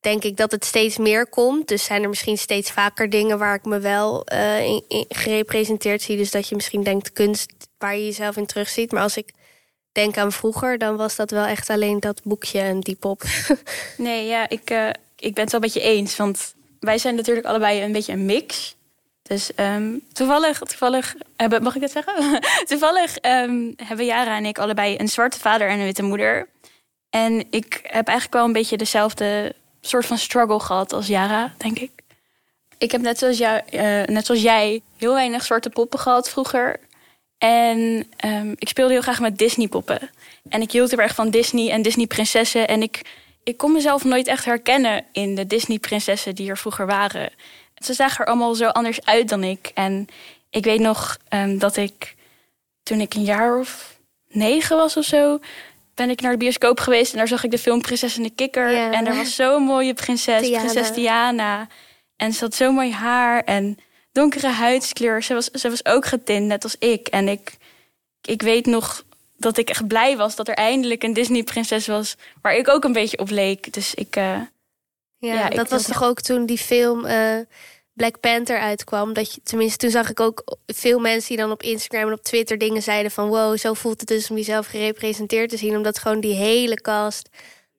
denk 0.00 0.24
ik 0.24 0.36
dat 0.36 0.50
het 0.50 0.64
steeds 0.64 0.98
meer 0.98 1.28
komt. 1.28 1.68
Dus 1.68 1.84
zijn 1.84 2.02
er 2.02 2.08
misschien 2.08 2.38
steeds 2.38 2.70
vaker 2.70 3.10
dingen 3.10 3.38
waar 3.38 3.54
ik 3.54 3.64
me 3.64 3.78
wel 3.78 4.26
uh, 4.32 4.64
in, 4.64 5.04
gerepresenteerd 5.08 6.02
zie. 6.02 6.16
Dus 6.16 6.30
dat 6.30 6.48
je 6.48 6.54
misschien 6.54 6.82
denkt 6.82 7.12
kunst 7.12 7.52
waar 7.78 7.96
je 7.96 8.04
jezelf 8.04 8.36
in 8.36 8.46
terugziet. 8.46 8.92
Maar 8.92 9.02
als 9.02 9.16
ik 9.16 9.32
denk 9.98 10.16
aan 10.16 10.32
vroeger, 10.32 10.78
dan 10.78 10.96
was 10.96 11.16
dat 11.16 11.30
wel 11.30 11.44
echt 11.44 11.70
alleen 11.70 12.00
dat 12.00 12.20
boekje 12.24 12.60
en 12.60 12.80
die 12.80 12.96
pop. 12.96 13.22
nee, 13.96 14.26
ja, 14.26 14.48
ik, 14.48 14.70
uh, 14.70 14.88
ik 15.16 15.34
ben 15.34 15.42
het 15.42 15.52
wel 15.52 15.60
een 15.60 15.60
beetje 15.60 15.80
eens. 15.80 16.16
Want 16.16 16.54
wij 16.80 16.98
zijn 16.98 17.14
natuurlijk 17.14 17.46
allebei 17.46 17.82
een 17.82 17.92
beetje 17.92 18.12
een 18.12 18.26
mix. 18.26 18.76
Dus 19.22 19.50
um, 19.56 20.00
toevallig, 20.12 20.58
toevallig 20.58 21.14
hebben, 21.36 21.62
mag 21.62 21.74
ik 21.74 21.80
dat 21.80 21.90
zeggen? 21.90 22.40
toevallig 22.70 23.16
um, 23.22 23.74
hebben 23.76 24.06
Jara 24.06 24.36
en 24.36 24.46
ik 24.46 24.58
allebei 24.58 24.96
een 24.98 25.08
zwarte 25.08 25.38
vader 25.38 25.68
en 25.68 25.78
een 25.78 25.84
witte 25.84 26.02
moeder. 26.02 26.48
En 27.10 27.46
ik 27.50 27.80
heb 27.82 28.06
eigenlijk 28.06 28.32
wel 28.32 28.44
een 28.44 28.52
beetje 28.52 28.76
dezelfde 28.76 29.54
soort 29.80 30.06
van 30.06 30.18
struggle 30.18 30.60
gehad 30.60 30.92
als 30.92 31.06
Jara, 31.06 31.54
denk 31.56 31.78
ik. 31.78 31.90
Ik 32.78 32.92
heb 32.92 33.00
net 33.00 33.18
zoals, 33.18 33.38
jou, 33.38 33.60
uh, 33.70 33.80
net 34.02 34.26
zoals 34.26 34.42
jij 34.42 34.82
heel 34.96 35.14
weinig 35.14 35.44
zwarte 35.44 35.70
poppen 35.70 35.98
gehad 35.98 36.30
vroeger. 36.30 36.80
En 37.38 38.06
um, 38.24 38.54
ik 38.58 38.68
speelde 38.68 38.92
heel 38.92 39.02
graag 39.02 39.20
met 39.20 39.38
Disney-poppen. 39.38 40.10
En 40.48 40.60
ik 40.60 40.72
hield 40.72 40.90
heel 40.90 41.00
erg 41.00 41.14
van 41.14 41.30
Disney 41.30 41.70
en 41.70 41.82
Disney-prinsessen. 41.82 42.68
En 42.68 42.82
ik, 42.82 43.00
ik 43.42 43.56
kon 43.56 43.72
mezelf 43.72 44.04
nooit 44.04 44.26
echt 44.26 44.44
herkennen 44.44 45.04
in 45.12 45.34
de 45.34 45.46
Disney-prinsessen 45.46 46.34
die 46.34 46.50
er 46.50 46.58
vroeger 46.58 46.86
waren. 46.86 47.30
Ze 47.74 47.94
zagen 47.94 48.20
er 48.20 48.26
allemaal 48.26 48.54
zo 48.54 48.66
anders 48.66 49.04
uit 49.04 49.28
dan 49.28 49.44
ik. 49.44 49.70
En 49.74 50.06
ik 50.50 50.64
weet 50.64 50.80
nog 50.80 51.16
um, 51.34 51.58
dat 51.58 51.76
ik 51.76 52.16
toen 52.82 53.00
ik 53.00 53.14
een 53.14 53.24
jaar 53.24 53.58
of 53.58 53.98
negen 54.28 54.76
was 54.76 54.96
of 54.96 55.04
zo, 55.04 55.38
ben 55.94 56.10
ik 56.10 56.20
naar 56.20 56.32
de 56.32 56.38
bioscoop 56.38 56.80
geweest 56.80 57.12
en 57.12 57.18
daar 57.18 57.28
zag 57.28 57.44
ik 57.44 57.50
de 57.50 57.58
film 57.58 57.80
Prinses 57.80 58.16
en 58.16 58.22
de 58.22 58.30
Kikker. 58.30 58.70
Ja. 58.70 58.92
En 58.92 59.06
er 59.06 59.16
was 59.16 59.34
zo'n 59.34 59.62
mooie 59.62 59.94
prinses, 59.94 60.40
Diana. 60.40 60.64
prinses 60.64 60.92
Diana. 60.92 61.66
En 62.16 62.32
ze 62.32 62.44
had 62.44 62.54
zo 62.54 62.72
mooi 62.72 62.92
haar 62.92 63.42
en 63.44 63.78
donkere 64.12 64.48
huidskleur. 64.48 65.22
Ze 65.22 65.34
was, 65.34 65.46
ze 65.46 65.70
was 65.70 65.84
ook 65.84 66.06
getint, 66.06 66.46
net 66.46 66.64
als 66.64 66.76
ik. 66.78 67.08
En 67.08 67.28
ik, 67.28 67.56
ik 68.22 68.42
weet 68.42 68.66
nog 68.66 69.04
dat 69.36 69.56
ik 69.58 69.68
echt 69.68 69.86
blij 69.86 70.16
was 70.16 70.36
dat 70.36 70.48
er 70.48 70.54
eindelijk 70.54 71.02
een 71.02 71.12
Disney-prinses 71.12 71.86
was 71.86 72.16
waar 72.42 72.56
ik 72.56 72.68
ook 72.68 72.84
een 72.84 72.92
beetje 72.92 73.18
op 73.18 73.30
leek. 73.30 73.72
Dus 73.72 73.94
ik. 73.94 74.16
Uh, 74.16 74.40
ja, 75.20 75.34
ja, 75.34 75.48
dat 75.48 75.70
was 75.70 75.82
toch 75.82 76.02
ook 76.02 76.20
toen 76.20 76.46
die 76.46 76.58
film. 76.58 77.04
Uh, 77.06 77.38
Black 77.98 78.20
Panther 78.20 78.58
uitkwam. 78.58 79.12
Dat 79.12 79.34
je, 79.34 79.40
tenminste, 79.42 79.78
toen 79.78 79.90
zag 79.90 80.10
ik 80.10 80.20
ook 80.20 80.56
veel 80.66 80.98
mensen 80.98 81.28
die 81.28 81.36
dan 81.36 81.50
op 81.50 81.62
Instagram 81.62 82.06
en 82.06 82.12
op 82.12 82.22
Twitter 82.22 82.58
dingen 82.58 82.82
zeiden 82.82 83.10
van 83.10 83.28
wow, 83.28 83.58
zo 83.58 83.74
voelt 83.74 84.00
het 84.00 84.08
dus 84.08 84.30
om 84.30 84.36
jezelf 84.36 84.66
gerepresenteerd 84.66 85.50
te 85.50 85.56
zien. 85.56 85.76
Omdat 85.76 85.98
gewoon 85.98 86.20
die 86.20 86.34
hele 86.34 86.80
cast 86.80 87.28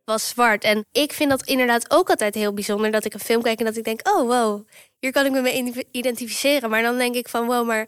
was 0.06 0.28
zwart. 0.28 0.64
En 0.64 0.86
ik 0.92 1.14
vind 1.14 1.30
dat 1.30 1.46
inderdaad 1.46 1.92
ook 1.92 2.10
altijd 2.10 2.36
heel 2.36 2.54
bijzonder 2.54 2.92
dat 2.92 3.06
ik 3.06 3.14
een 3.14 3.20
film 3.20 3.42
kijk 3.42 3.60
en 3.60 3.66
dat 3.66 3.78
ik 3.78 3.84
denk, 3.84 4.08
oh 4.08 4.28
wow, 4.28 4.68
hier 5.00 5.12
kan 5.12 5.26
ik 5.26 5.32
me 5.32 5.42
mee 5.42 5.86
identificeren. 5.92 6.70
Maar 6.70 6.82
dan 6.82 6.98
denk 6.98 7.16
ik 7.16 7.30
van 7.30 7.46
wow, 7.46 7.68
maar 7.68 7.88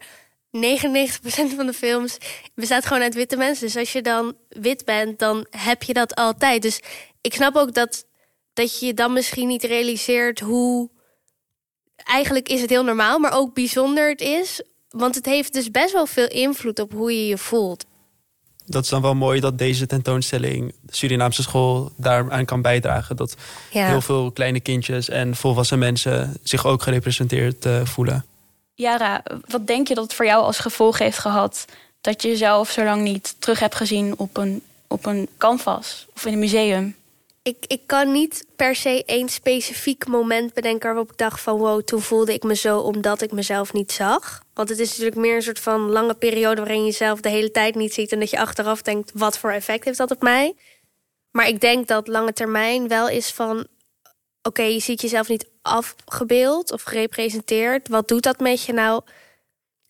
van 1.56 1.66
de 1.66 1.72
films 1.72 2.18
bestaat 2.54 2.86
gewoon 2.86 3.02
uit 3.02 3.14
witte 3.14 3.36
mensen. 3.36 3.66
Dus 3.66 3.76
als 3.76 3.92
je 3.92 4.02
dan 4.02 4.36
wit 4.48 4.84
bent, 4.84 5.18
dan 5.18 5.46
heb 5.50 5.82
je 5.82 5.92
dat 5.92 6.14
altijd. 6.14 6.62
Dus 6.62 6.80
ik 7.20 7.34
snap 7.34 7.56
ook 7.56 7.74
dat, 7.74 8.06
dat 8.52 8.80
je 8.80 8.94
dan 8.94 9.12
misschien 9.12 9.48
niet 9.48 9.64
realiseert 9.64 10.40
hoe 10.40 10.90
eigenlijk 11.96 12.48
is 12.48 12.60
het 12.60 12.70
heel 12.70 12.84
normaal, 12.84 13.18
maar 13.18 13.36
ook 13.36 13.54
bijzonder 13.54 14.08
het 14.08 14.20
is. 14.20 14.62
Want 14.88 15.14
het 15.14 15.26
heeft 15.26 15.52
dus 15.52 15.70
best 15.70 15.92
wel 15.92 16.06
veel 16.06 16.28
invloed 16.28 16.78
op 16.78 16.92
hoe 16.92 17.12
je 17.12 17.26
je 17.26 17.38
voelt. 17.38 17.84
Dat 18.72 18.82
is 18.82 18.88
dan 18.88 19.02
wel 19.02 19.14
mooi 19.14 19.40
dat 19.40 19.58
deze 19.58 19.86
tentoonstelling, 19.86 20.74
de 20.80 20.96
Surinaamse 20.96 21.42
school, 21.42 21.90
daaraan 21.96 22.44
kan 22.44 22.62
bijdragen. 22.62 23.16
Dat 23.16 23.36
heel 23.70 24.00
veel 24.00 24.30
kleine 24.30 24.60
kindjes 24.60 25.08
en 25.08 25.36
volwassen 25.36 25.78
mensen 25.78 26.36
zich 26.42 26.66
ook 26.66 26.82
gerepresenteerd 26.82 27.66
uh, 27.66 27.84
voelen. 27.84 28.24
Yara, 28.74 29.22
wat 29.48 29.66
denk 29.66 29.88
je 29.88 29.94
dat 29.94 30.04
het 30.04 30.14
voor 30.14 30.26
jou 30.26 30.42
als 30.42 30.58
gevolg 30.58 30.98
heeft 30.98 31.18
gehad 31.18 31.64
dat 32.00 32.22
je 32.22 32.28
jezelf 32.28 32.70
zo 32.70 32.84
lang 32.84 33.02
niet 33.02 33.34
terug 33.38 33.58
hebt 33.58 33.74
gezien 33.74 34.14
op 34.16 34.36
een, 34.36 34.62
op 34.86 35.06
een 35.06 35.28
canvas 35.38 36.06
of 36.14 36.26
in 36.26 36.32
een 36.32 36.38
museum? 36.38 36.94
ik, 37.42 37.64
ik 37.66 37.80
kan 37.86 38.12
niet 38.12 38.46
per 38.56 38.76
se 38.76 39.02
één 39.06 39.28
specifiek 39.28 40.06
moment 40.06 40.54
bedenken 40.54 40.88
waarop 40.88 41.10
ik 41.10 41.18
dacht 41.18 41.40
van 41.40 41.58
wow, 41.58 41.82
toen 41.82 42.00
voelde 42.00 42.34
ik 42.34 42.42
me 42.42 42.54
zo 42.54 42.78
omdat 42.78 43.22
ik 43.22 43.32
mezelf 43.32 43.72
niet 43.72 43.92
zag. 43.92 44.41
Want 44.54 44.68
het 44.68 44.78
is 44.78 44.88
natuurlijk 44.88 45.16
meer 45.16 45.36
een 45.36 45.42
soort 45.42 45.58
van 45.58 45.80
lange 45.80 46.14
periode 46.14 46.60
waarin 46.60 46.80
je 46.80 46.84
jezelf 46.84 47.20
de 47.20 47.28
hele 47.28 47.50
tijd 47.50 47.74
niet 47.74 47.94
ziet 47.94 48.12
en 48.12 48.18
dat 48.18 48.30
je 48.30 48.40
achteraf 48.40 48.82
denkt 48.82 49.10
wat 49.14 49.38
voor 49.38 49.50
effect 49.50 49.84
heeft 49.84 49.98
dat 49.98 50.10
op 50.10 50.22
mij. 50.22 50.54
Maar 51.30 51.48
ik 51.48 51.60
denk 51.60 51.88
dat 51.88 52.08
lange 52.08 52.32
termijn 52.32 52.88
wel 52.88 53.08
is 53.08 53.30
van 53.30 53.66
oké, 54.42 54.62
je 54.62 54.80
ziet 54.80 55.00
jezelf 55.00 55.28
niet 55.28 55.50
afgebeeld 55.62 56.72
of 56.72 56.82
gerepresenteerd. 56.82 57.88
Wat 57.88 58.08
doet 58.08 58.22
dat 58.22 58.40
met 58.40 58.62
je 58.62 58.72
nou? 58.72 59.02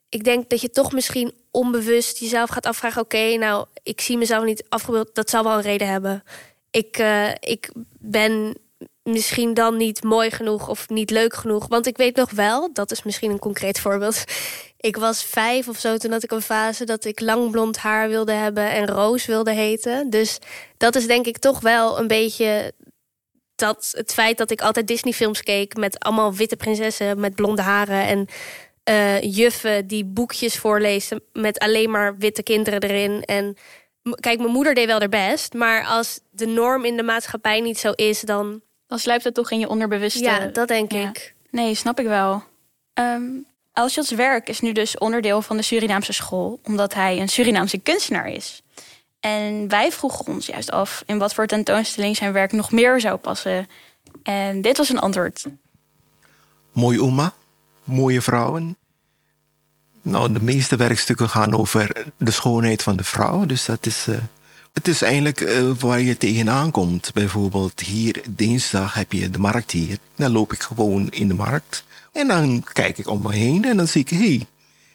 Ik 0.09 0.25
denk 0.25 0.51
dat 0.51 0.61
je 0.61 0.71
toch 0.71 0.93
misschien 0.93 1.35
onbewust 1.51 2.19
jezelf 2.19 2.51
gaat 2.51 2.67
afvragen: 2.67 3.03
oké, 3.03 3.37
nou, 3.37 3.67
ik 3.83 4.01
zie 4.01 4.19
mezelf 4.19 4.45
niet 4.45 4.65
afgebeeld. 4.69 5.15
Dat 5.15 5.31
zal 5.31 5.45
wel 5.45 5.53
een 5.53 5.63
reden 5.63 5.89
hebben 5.89 6.25
ik, 6.73 6.99
uh, 6.99 7.31
ik 7.41 7.71
ben 7.99 8.57
misschien 9.03 9.55
dan 9.55 9.77
niet 9.77 10.03
mooi 10.03 10.31
genoeg 10.31 10.69
of 10.69 10.89
niet 10.89 11.11
leuk 11.11 11.35
genoeg. 11.35 11.67
Want 11.69 11.87
ik 11.87 11.97
weet 11.97 12.17
nog 12.17 12.31
wel, 12.31 12.73
dat 12.73 12.91
is 12.91 13.03
misschien 13.03 13.31
een 13.31 13.39
concreet 13.39 13.81
voorbeeld. 13.81 14.25
Ik 14.77 14.97
was 14.97 15.25
vijf 15.25 15.69
of 15.69 15.79
zo, 15.79 15.97
toen 15.97 16.13
had 16.13 16.23
ik 16.23 16.31
een 16.31 16.43
fase 16.43 16.85
dat 16.85 17.05
ik 17.05 17.21
lang 17.21 17.51
blond 17.51 17.77
haar 17.77 18.09
wilde 18.09 18.33
hebben 18.33 18.71
en 18.71 18.87
Roos 18.87 19.27
wilde 19.27 19.53
heten. 19.53 20.11
Dus 20.11 20.39
dat 20.77 20.95
is 20.95 21.07
denk 21.07 21.27
ik 21.27 21.39
toch 21.39 21.61
wel 21.61 21.99
een 21.99 22.07
beetje 22.07 22.73
dat 23.55 23.93
het 23.97 24.13
feit 24.13 24.39
dat 24.39 24.51
ik 24.51 24.61
altijd 24.61 24.87
Disney-films 24.87 25.43
keek 25.43 25.77
met 25.77 25.99
allemaal 25.99 26.35
witte 26.35 26.57
prinsessen 26.57 27.21
met 27.21 27.35
blonde 27.35 27.63
haren 27.63 28.07
en 28.07 28.27
uh, 28.91 29.21
juffen 29.21 29.87
die 29.87 30.05
boekjes 30.05 30.59
voorlezen 30.59 31.23
met 31.33 31.59
alleen 31.59 31.91
maar 31.91 32.17
witte 32.17 32.43
kinderen 32.43 32.83
erin. 32.83 33.23
En 33.25 33.57
Kijk, 34.21 34.39
mijn 34.39 34.51
moeder 34.51 34.75
deed 34.75 34.87
wel 34.87 34.99
haar 34.99 35.09
best. 35.09 35.53
Maar 35.53 35.85
als 35.85 36.21
de 36.31 36.47
norm 36.47 36.85
in 36.85 36.97
de 36.97 37.03
maatschappij 37.03 37.61
niet 37.61 37.79
zo 37.79 37.91
is, 37.91 38.21
dan. 38.21 38.63
Dan 38.93 39.01
sluipt 39.01 39.25
het 39.25 39.35
toch 39.35 39.51
in 39.51 39.59
je 39.59 39.69
onderbewuste. 39.69 40.23
Ja, 40.23 40.47
dat 40.47 40.69
denk 40.69 40.93
ik. 40.93 41.35
Nee, 41.51 41.75
snap 41.75 42.01
ik 42.01 42.07
wel. 42.07 42.45
Um, 42.95 43.47
werk 44.17 44.49
is 44.49 44.61
nu 44.61 44.73
dus 44.73 44.99
onderdeel 44.99 45.43
van 45.43 45.57
de 45.57 45.63
Surinaamse 45.63 46.13
school, 46.13 46.61
omdat 46.63 46.95
hij 46.95 47.21
een 47.21 47.29
Surinaamse 47.29 47.79
kunstenaar 47.79 48.29
is. 48.29 48.63
En 49.21 49.69
wij 49.69 49.93
vroegen 49.93 50.27
ons 50.27 50.47
juist 50.47 50.71
af 50.71 51.03
in 51.07 51.19
wat 51.19 51.35
voor 51.35 51.47
tentoonstelling 51.47 52.17
zijn 52.17 52.33
werk 52.33 52.53
nog 52.53 52.73
meer 52.73 53.01
zou 53.01 53.17
passen. 53.17 53.69
En 54.23 54.63
dit 54.63 54.77
was 54.77 54.89
een 54.89 54.99
antwoord. 54.99 55.47
Mooi 56.73 57.01
oma, 57.01 57.33
mooie 57.85 58.21
vrouwen, 58.21 58.77
nou, 60.03 60.33
de 60.33 60.43
meeste 60.43 60.77
werkstukken 60.77 61.29
gaan 61.29 61.55
over 61.55 62.07
de 62.17 62.31
schoonheid 62.31 62.83
van 62.83 62.97
de 62.97 63.05
vrouw. 63.05 63.47
Dus 63.47 63.65
dat 63.65 63.87
is, 63.87 64.07
uh, 64.09 64.17
het 64.73 64.89
is 64.89 65.03
eigenlijk 65.03 65.41
uh, 65.41 65.71
waar 65.79 66.01
je 66.01 66.17
tegenaan 66.17 66.71
komt. 66.71 67.11
Bijvoorbeeld 67.15 67.81
hier 67.81 68.23
dinsdag 68.31 68.95
heb 68.95 69.13
je 69.13 69.31
de 69.31 69.39
markt 69.39 69.71
hier. 69.71 69.99
Dan 70.17 70.33
loop 70.33 70.53
ik 70.53 70.63
gewoon 70.63 71.09
in 71.11 71.29
de 71.29 71.35
markt. 71.35 71.85
En 72.13 72.29
dan 72.29 72.65
kijk 72.73 72.99
ik 72.99 73.09
om 73.09 73.23
me 73.23 73.33
heen 73.33 73.65
en 73.65 73.77
dan 73.77 73.89
zie 73.89 74.01
ik, 74.01 74.09
hey, 74.09 74.47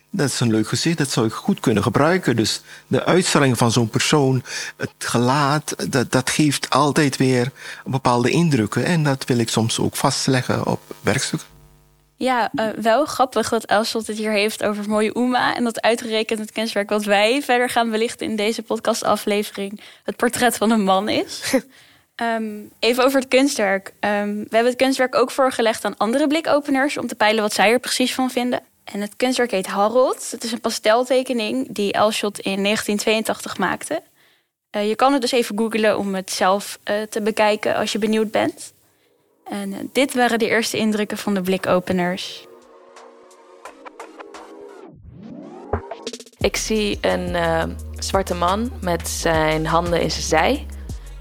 dat 0.10 0.30
is 0.30 0.40
een 0.40 0.52
leuk 0.52 0.68
gezicht, 0.68 0.98
dat 0.98 1.10
zou 1.10 1.26
ik 1.26 1.34
goed 1.34 1.60
kunnen 1.60 1.84
gebruiken. 1.84 2.36
Dus 2.36 2.62
de 2.88 3.06
uitstraling 3.06 3.58
van 3.58 3.72
zo'n 3.72 3.90
persoon, 3.90 4.44
het 4.78 4.90
gelaat, 4.98 5.92
dat, 5.92 6.12
dat 6.12 6.30
geeft 6.30 6.70
altijd 6.70 7.18
weer 7.18 7.52
bepaalde 7.86 8.30
indrukken. 8.30 8.86
En 8.86 9.04
dat 9.04 9.26
wil 9.26 9.38
ik 9.38 9.50
soms 9.50 9.80
ook 9.80 9.96
vastleggen 9.96 10.66
op 10.66 10.82
werkstukken. 11.02 11.57
Ja, 12.18 12.52
uh, 12.56 12.70
wel 12.70 13.06
grappig 13.06 13.50
dat 13.50 13.66
Elschot 13.66 14.08
het 14.08 14.18
hier 14.18 14.32
heeft 14.32 14.64
over 14.64 14.90
mooie 14.90 15.18
Uma. 15.18 15.56
En 15.56 15.64
dat 15.64 15.82
uitgerekend 15.82 16.40
het 16.40 16.52
kunstwerk 16.52 16.90
wat 16.90 17.04
wij 17.04 17.42
verder 17.42 17.70
gaan 17.70 17.90
belichten 17.90 18.28
in 18.28 18.36
deze 18.36 18.62
podcastaflevering 18.62 19.82
het 20.04 20.16
portret 20.16 20.58
van 20.58 20.72
een 20.72 20.84
man 20.84 21.10
is. 21.10 21.54
um, 22.22 22.72
even 22.80 23.06
over 23.06 23.20
het 23.20 23.28
kunstwerk. 23.28 23.88
Um, 23.88 24.36
we 24.36 24.56
hebben 24.56 24.66
het 24.72 24.76
kunstwerk 24.76 25.16
ook 25.16 25.32
voorgelegd 25.32 25.86
aan 25.86 25.98
andere 25.98 26.28
blikopeners 26.28 26.98
om 26.98 27.08
te 27.08 27.16
peilen 27.16 27.42
wat 27.42 27.54
zij 27.54 27.72
er 27.72 27.80
precies 27.80 28.14
van 28.14 28.32
vinden. 28.32 28.60
En 28.84 29.02
het 29.02 29.16
kunstwerk 29.16 29.52
heet 29.52 29.68
Harold. 29.68 30.32
Het 30.32 30.44
is 30.44 30.52
een 30.52 30.62
pasteltekening 30.62 31.68
die 31.70 31.94
Elschot 31.94 32.40
in 32.40 32.64
1982 32.64 33.58
maakte. 33.58 34.02
Uh, 34.76 34.88
je 34.88 34.96
kan 34.96 35.14
het 35.14 35.22
dus 35.22 35.32
even 35.32 35.58
googlen 35.58 35.98
om 35.98 36.16
het 36.16 36.32
zelf 36.32 36.80
uh, 36.84 37.02
te 37.02 37.22
bekijken 37.22 37.76
als 37.76 37.92
je 37.92 38.00
benieuwd 38.00 38.32
bent. 38.32 38.74
En 39.50 39.72
uh, 39.72 39.78
dit 39.92 40.14
waren 40.14 40.40
de 40.40 40.50
eerste 40.50 40.78
indrukken 40.78 41.18
van 41.18 41.34
de 41.34 41.42
blikopeners. 41.42 42.46
Ik 46.38 46.56
zie 46.56 46.98
een 47.02 47.30
uh, 47.30 47.64
zwarte 48.00 48.34
man 48.34 48.72
met 48.82 49.08
zijn 49.10 49.66
handen 49.66 50.02
in 50.02 50.12
zijn 50.12 50.24
zij. 50.24 50.66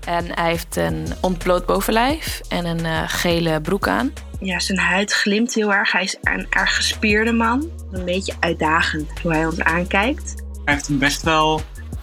En 0.06 0.34
hij 0.34 0.50
heeft 0.50 0.76
een 0.76 1.06
ontbloot 1.20 1.66
bovenlijf 1.66 2.40
en 2.48 2.64
een 2.64 2.84
uh, 2.84 3.02
gele 3.06 3.60
broek 3.60 3.88
aan. 3.88 4.12
Ja, 4.40 4.58
zijn 4.58 4.78
huid 4.78 5.12
glimt 5.12 5.54
heel 5.54 5.72
erg. 5.72 5.92
Hij 5.92 6.02
is 6.02 6.16
een 6.22 6.46
erg 6.50 6.76
gespierde 6.76 7.32
man. 7.32 7.70
Een 7.90 8.04
beetje 8.04 8.34
uitdagend 8.40 9.20
hoe 9.20 9.32
hij 9.32 9.46
ons 9.46 9.60
aankijkt. 9.60 10.34
Hij 10.64 10.74
heeft 10.74 10.88
een 10.88 10.98
best 10.98 11.22
wel 11.22 11.60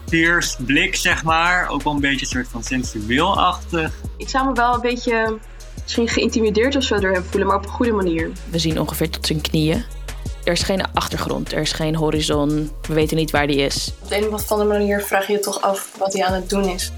fierce 0.08 0.62
blik, 0.62 0.96
zeg 0.96 1.24
maar. 1.24 1.68
Ook 1.68 1.82
wel 1.82 1.92
een 1.92 2.00
beetje 2.00 2.20
een 2.20 2.26
soort 2.26 2.48
van 2.48 2.62
sensueel-achtig. 2.62 3.92
Ik 4.16 4.28
zou 4.28 4.46
me 4.46 4.52
wel 4.52 4.74
een 4.74 4.80
beetje 4.80 5.38
misschien 5.84 6.08
geïntimideerd 6.08 6.76
of 6.76 6.82
zo 6.82 6.98
door 6.98 7.12
hem 7.12 7.24
voelen, 7.24 7.48
maar 7.48 7.56
op 7.56 7.64
een 7.64 7.70
goede 7.70 7.92
manier. 7.92 8.30
We 8.50 8.58
zien 8.58 8.80
ongeveer 8.80 9.10
tot 9.10 9.26
zijn 9.26 9.40
knieën. 9.40 9.84
Er 10.44 10.52
is 10.52 10.62
geen 10.62 10.92
achtergrond, 10.92 11.52
er 11.52 11.60
is 11.60 11.72
geen 11.72 11.96
horizon. 11.96 12.70
We 12.88 12.94
weten 12.94 13.16
niet 13.16 13.30
waar 13.30 13.46
die 13.46 13.56
is. 13.56 13.92
Op 14.02 14.08
de 14.08 14.16
een 14.16 14.32
of 14.32 14.52
andere 14.52 14.68
manier 14.68 15.00
vraag 15.00 15.26
je 15.26 15.32
je 15.32 15.38
toch 15.38 15.62
af 15.62 15.90
wat 15.98 16.12
hij 16.12 16.24
aan 16.24 16.34
het 16.34 16.50
doen 16.50 16.68
is. 16.68 16.92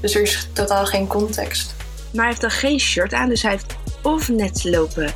Dus 0.00 0.14
er 0.14 0.22
is 0.22 0.48
totaal 0.52 0.86
geen 0.86 1.06
context. 1.06 1.74
Maar 2.10 2.20
hij 2.20 2.28
heeft 2.28 2.40
dan 2.40 2.50
geen 2.50 2.80
shirt 2.80 3.12
aan, 3.12 3.28
dus 3.28 3.42
hij 3.42 3.50
heeft 3.50 3.76
of 4.02 4.28
net 4.28 4.64
lopen 4.64 5.14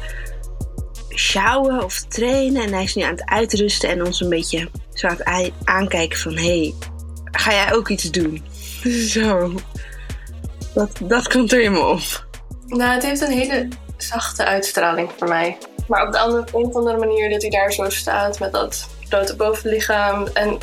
sjouwen 1.08 1.84
of 1.84 2.00
trainen. 2.08 2.62
En 2.62 2.72
hij 2.72 2.82
is 2.82 2.94
nu 2.94 3.02
aan 3.02 3.10
het 3.10 3.24
uitrusten 3.24 3.88
en 3.88 4.06
ons 4.06 4.20
een 4.20 4.28
beetje 4.28 4.68
zo 4.94 5.06
aan 5.06 5.16
het 5.16 5.52
aankijken 5.64 6.18
van... 6.18 6.36
hé, 6.36 6.42
hey, 6.42 6.74
ga 7.24 7.52
jij 7.52 7.74
ook 7.74 7.88
iets 7.88 8.10
doen? 8.10 8.42
Zo. 9.14 9.54
Dat, 10.74 10.90
dat 11.02 11.28
komt 11.28 11.52
er 11.52 11.62
in 11.62 11.72
me 11.72 11.84
op. 11.84 12.25
Nou, 12.66 12.92
het 12.92 13.02
heeft 13.02 13.20
een 13.20 13.30
hele 13.30 13.68
zachte 13.96 14.44
uitstraling 14.44 15.10
voor 15.16 15.28
mij. 15.28 15.58
Maar 15.88 16.06
op 16.06 16.12
de 16.12 16.18
andere, 16.18 16.44
een 16.52 16.64
of 16.64 16.98
manier 16.98 17.30
dat 17.30 17.42
hij 17.42 17.50
daar 17.50 17.72
zo 17.72 17.90
staat 17.90 18.38
met 18.38 18.52
dat 18.52 18.88
blote 19.08 19.36
bovenlichaam. 19.36 20.26
En 20.26 20.58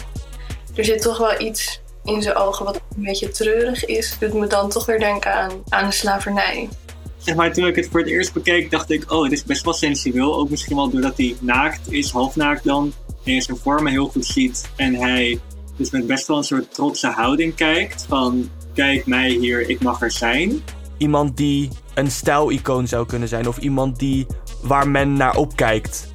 er 0.75 0.86
zit 0.86 1.01
toch 1.01 1.17
wel 1.17 1.41
iets 1.41 1.81
in 2.03 2.22
zijn 2.22 2.36
ogen 2.36 2.65
wat 2.65 2.75
een 2.75 3.03
beetje 3.03 3.29
treurig 3.29 3.86
is. 3.86 4.17
Doet 4.19 4.33
me 4.33 4.48
dan 4.48 4.69
toch 4.69 4.86
weer 4.86 5.00
denken 5.00 5.33
aan, 5.33 5.51
aan 5.69 5.86
de 5.86 5.95
slavernij. 5.95 6.69
Zeg 7.17 7.36
maar, 7.36 7.53
toen 7.53 7.67
ik 7.67 7.75
het 7.75 7.88
voor 7.91 8.00
het 8.00 8.10
eerst 8.10 8.33
bekeek, 8.33 8.72
dacht 8.72 8.89
ik, 8.89 9.12
oh, 9.12 9.24
het 9.24 9.31
is 9.31 9.43
best 9.43 9.63
wel 9.63 9.74
sensueel. 9.74 10.36
Ook 10.36 10.50
misschien 10.50 10.75
wel 10.75 10.89
doordat 10.89 11.17
hij 11.17 11.36
naakt 11.39 11.91
is, 11.91 12.12
halfnaakt 12.12 12.63
dan. 12.63 12.93
En 13.24 13.33
je 13.33 13.41
zijn 13.41 13.57
vormen 13.57 13.91
heel 13.91 14.07
goed 14.07 14.25
ziet. 14.25 14.69
En 14.75 14.95
hij 14.95 15.39
dus 15.77 15.89
met 15.89 16.07
best 16.07 16.27
wel 16.27 16.38
een 16.38 16.43
soort 16.43 16.74
trotse 16.74 17.07
houding 17.07 17.55
kijkt. 17.55 18.05
Van, 18.07 18.50
kijk 18.74 19.05
mij 19.05 19.29
hier, 19.29 19.69
ik 19.69 19.81
mag 19.81 20.01
er 20.01 20.12
zijn. 20.12 20.63
Iemand 20.97 21.38
die 21.38 21.69
een 21.93 22.12
stijlicoon 22.12 22.88
zou 22.88 23.05
kunnen 23.05 23.27
zijn. 23.27 23.47
Of 23.47 23.57
iemand 23.57 24.00
die 24.00 24.25
waar 24.62 24.88
men 24.88 25.13
naar 25.13 25.35
opkijkt. 25.35 26.07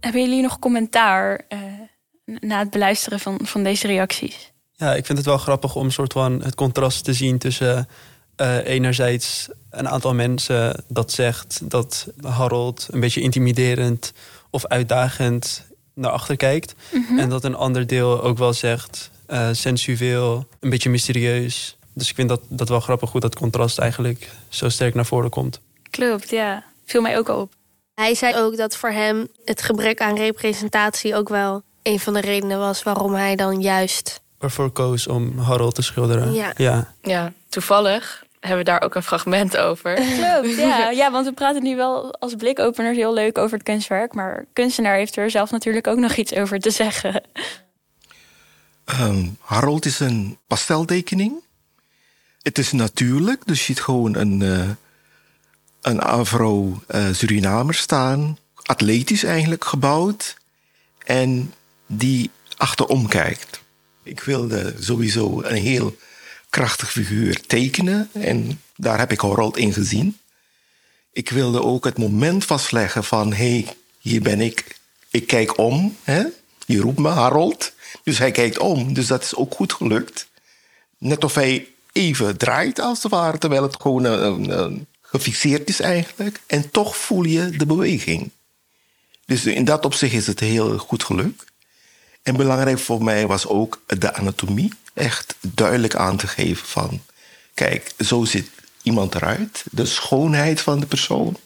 Hebben 0.00 0.22
jullie 0.22 0.42
nog 0.42 0.58
commentaar 0.58 1.40
uh, 1.48 1.58
na 2.40 2.58
het 2.58 2.70
beluisteren 2.70 3.20
van, 3.20 3.38
van 3.42 3.62
deze 3.62 3.86
reacties? 3.86 4.52
Ja, 4.72 4.94
ik 4.94 5.06
vind 5.06 5.18
het 5.18 5.26
wel 5.26 5.38
grappig 5.38 5.74
om 5.74 5.90
soort 5.90 6.12
van 6.12 6.42
het 6.42 6.54
contrast 6.54 7.04
te 7.04 7.12
zien 7.12 7.38
tussen 7.38 7.88
uh, 8.36 8.66
enerzijds 8.66 9.48
een 9.70 9.88
aantal 9.88 10.14
mensen 10.14 10.84
dat 10.88 11.12
zegt 11.12 11.70
dat 11.70 12.08
Harold 12.22 12.88
een 12.90 13.00
beetje 13.00 13.20
intimiderend 13.20 14.12
of 14.50 14.66
uitdagend 14.66 15.66
naar 15.94 16.10
achter 16.10 16.36
kijkt. 16.36 16.74
Mhm. 16.92 17.18
En 17.18 17.28
dat 17.28 17.44
een 17.44 17.54
ander 17.54 17.86
deel 17.86 18.22
ook 18.22 18.38
wel 18.38 18.52
zegt 18.52 19.10
uh, 19.28 19.48
sensueel, 19.52 20.46
een 20.60 20.70
beetje 20.70 20.90
mysterieus. 20.90 21.76
Dus 21.98 22.08
ik 22.08 22.14
vind 22.14 22.28
dat, 22.28 22.40
dat 22.48 22.68
wel 22.68 22.80
grappig 22.80 23.10
hoe 23.10 23.20
dat 23.20 23.34
contrast 23.34 23.78
eigenlijk 23.78 24.30
zo 24.48 24.68
sterk 24.68 24.94
naar 24.94 25.06
voren 25.06 25.30
komt. 25.30 25.60
Klopt, 25.90 26.30
ja. 26.30 26.64
Viel 26.84 27.00
mij 27.00 27.18
ook 27.18 27.28
al 27.28 27.40
op. 27.40 27.52
Hij 27.94 28.14
zei 28.14 28.36
ook 28.36 28.56
dat 28.56 28.76
voor 28.76 28.90
hem 28.90 29.28
het 29.44 29.62
gebrek 29.62 30.00
aan 30.00 30.16
representatie 30.16 31.14
ook 31.14 31.28
wel 31.28 31.62
een 31.82 32.00
van 32.00 32.12
de 32.12 32.20
redenen 32.20 32.58
was 32.58 32.82
waarom 32.82 33.14
hij 33.14 33.36
dan 33.36 33.60
juist 33.60 34.20
ervoor 34.38 34.70
koos 34.70 35.06
om 35.06 35.38
Harold 35.38 35.74
te 35.74 35.82
schilderen. 35.82 36.32
Ja. 36.32 36.52
ja. 36.56 36.94
Ja, 37.02 37.32
toevallig 37.48 38.26
hebben 38.40 38.58
we 38.58 38.70
daar 38.70 38.82
ook 38.82 38.94
een 38.94 39.02
fragment 39.02 39.56
over. 39.56 39.94
Klopt, 39.94 40.56
ja. 40.56 40.90
ja, 41.00 41.10
want 41.10 41.26
we 41.26 41.32
praten 41.32 41.62
nu 41.62 41.76
wel 41.76 42.14
als 42.14 42.34
blikopeners 42.34 42.96
heel 42.96 43.14
leuk 43.14 43.38
over 43.38 43.56
het 43.56 43.66
kunstwerk. 43.66 44.14
Maar 44.14 44.44
kunstenaar 44.52 44.96
heeft 44.96 45.16
er 45.16 45.30
zelf 45.30 45.50
natuurlijk 45.50 45.86
ook 45.86 45.98
nog 45.98 46.16
iets 46.16 46.34
over 46.34 46.58
te 46.58 46.70
zeggen. 46.70 47.22
Um, 49.00 49.36
Harold 49.40 49.84
is 49.84 50.00
een 50.00 50.38
pasteltekening. 50.46 51.32
Het 52.42 52.58
is 52.58 52.72
natuurlijk, 52.72 53.46
dus 53.46 53.58
je 53.58 53.64
ziet 53.64 53.80
gewoon 53.80 54.16
een, 54.16 54.40
uh, 54.40 54.68
een 55.80 56.00
Afro-Surinamer 56.00 57.74
uh, 57.74 57.80
staan. 57.80 58.38
Atletisch 58.62 59.22
eigenlijk 59.22 59.64
gebouwd. 59.64 60.36
En 61.04 61.54
die 61.86 62.30
achterom 62.56 63.08
kijkt. 63.08 63.60
Ik 64.02 64.20
wilde 64.20 64.74
sowieso 64.78 65.42
een 65.42 65.62
heel 65.62 65.96
krachtig 66.50 66.90
figuur 66.90 67.46
tekenen. 67.46 68.10
En 68.12 68.60
daar 68.76 68.98
heb 68.98 69.12
ik 69.12 69.20
Harold 69.20 69.56
in 69.56 69.72
gezien. 69.72 70.18
Ik 71.12 71.30
wilde 71.30 71.62
ook 71.62 71.84
het 71.84 71.98
moment 71.98 72.44
vastleggen 72.44 73.04
van... 73.04 73.32
hé, 73.32 73.50
hey, 73.50 73.76
hier 73.98 74.22
ben 74.22 74.40
ik. 74.40 74.78
Ik 75.10 75.26
kijk 75.26 75.58
om. 75.58 75.96
Hè? 76.02 76.24
Je 76.66 76.80
roept 76.80 76.98
me 76.98 77.08
Harold. 77.08 77.72
Dus 78.02 78.18
hij 78.18 78.30
kijkt 78.30 78.58
om. 78.58 78.94
Dus 78.94 79.06
dat 79.06 79.22
is 79.22 79.34
ook 79.34 79.54
goed 79.54 79.72
gelukt. 79.72 80.28
Net 80.98 81.24
of 81.24 81.34
hij 81.34 81.68
even 81.98 82.36
draait 82.36 82.80
als 82.80 83.02
het 83.02 83.12
ware... 83.12 83.38
terwijl 83.38 83.62
het 83.62 83.80
gewoon 83.80 84.06
uh, 84.06 84.48
uh, 84.48 84.78
gefixeerd 85.02 85.68
is 85.68 85.80
eigenlijk. 85.80 86.40
En 86.46 86.70
toch 86.70 86.96
voel 86.96 87.24
je 87.24 87.50
de 87.50 87.66
beweging. 87.66 88.30
Dus 89.24 89.46
in 89.46 89.64
dat 89.64 89.84
opzicht 89.84 90.14
is 90.14 90.26
het 90.26 90.40
heel 90.40 90.78
goed 90.78 91.02
gelukt. 91.04 91.44
En 92.22 92.36
belangrijk 92.36 92.78
voor 92.78 93.02
mij 93.02 93.26
was 93.26 93.46
ook 93.46 93.82
de 93.86 94.14
anatomie. 94.14 94.72
Echt 94.94 95.34
duidelijk 95.40 95.94
aan 95.94 96.16
te 96.16 96.26
geven 96.26 96.66
van... 96.66 97.00
kijk, 97.54 97.92
zo 97.98 98.24
ziet 98.24 98.50
iemand 98.82 99.14
eruit. 99.14 99.64
De 99.70 99.86
schoonheid 99.86 100.60
van 100.60 100.80
de 100.80 100.86
persoon. 100.86 101.36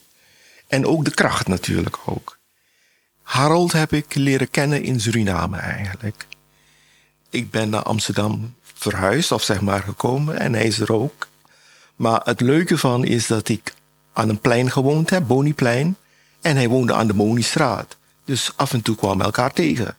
En 0.67 0.85
ook 0.85 1.05
de 1.05 1.13
kracht 1.13 1.47
natuurlijk 1.47 1.97
ook. 2.05 2.37
Harold 3.21 3.71
heb 3.71 3.93
ik 3.93 4.15
leren 4.15 4.49
kennen 4.49 4.83
in 4.83 4.99
Suriname 4.99 5.57
eigenlijk. 5.57 6.27
Ik 7.29 7.51
ben 7.51 7.69
naar 7.69 7.83
Amsterdam 7.83 8.55
verhuisd, 8.83 9.31
of 9.31 9.43
zeg 9.43 9.61
maar 9.61 9.81
gekomen, 9.81 10.39
en 10.39 10.53
hij 10.53 10.65
is 10.65 10.79
er 10.79 10.93
ook. 10.93 11.27
Maar 11.95 12.21
het 12.23 12.41
leuke 12.41 12.77
van 12.77 13.05
is 13.05 13.27
dat 13.27 13.49
ik 13.49 13.73
aan 14.13 14.29
een 14.29 14.39
plein 14.39 14.71
gewoond 14.71 15.09
heb, 15.09 15.27
Boniplein. 15.27 15.97
En 16.41 16.55
hij 16.55 16.67
woonde 16.67 16.93
aan 16.93 17.07
de 17.07 17.13
Moniestraat. 17.13 17.97
Dus 18.25 18.51
af 18.55 18.73
en 18.73 18.81
toe 18.81 18.95
kwamen 18.95 19.17
we 19.17 19.23
elkaar 19.23 19.53
tegen. 19.53 19.95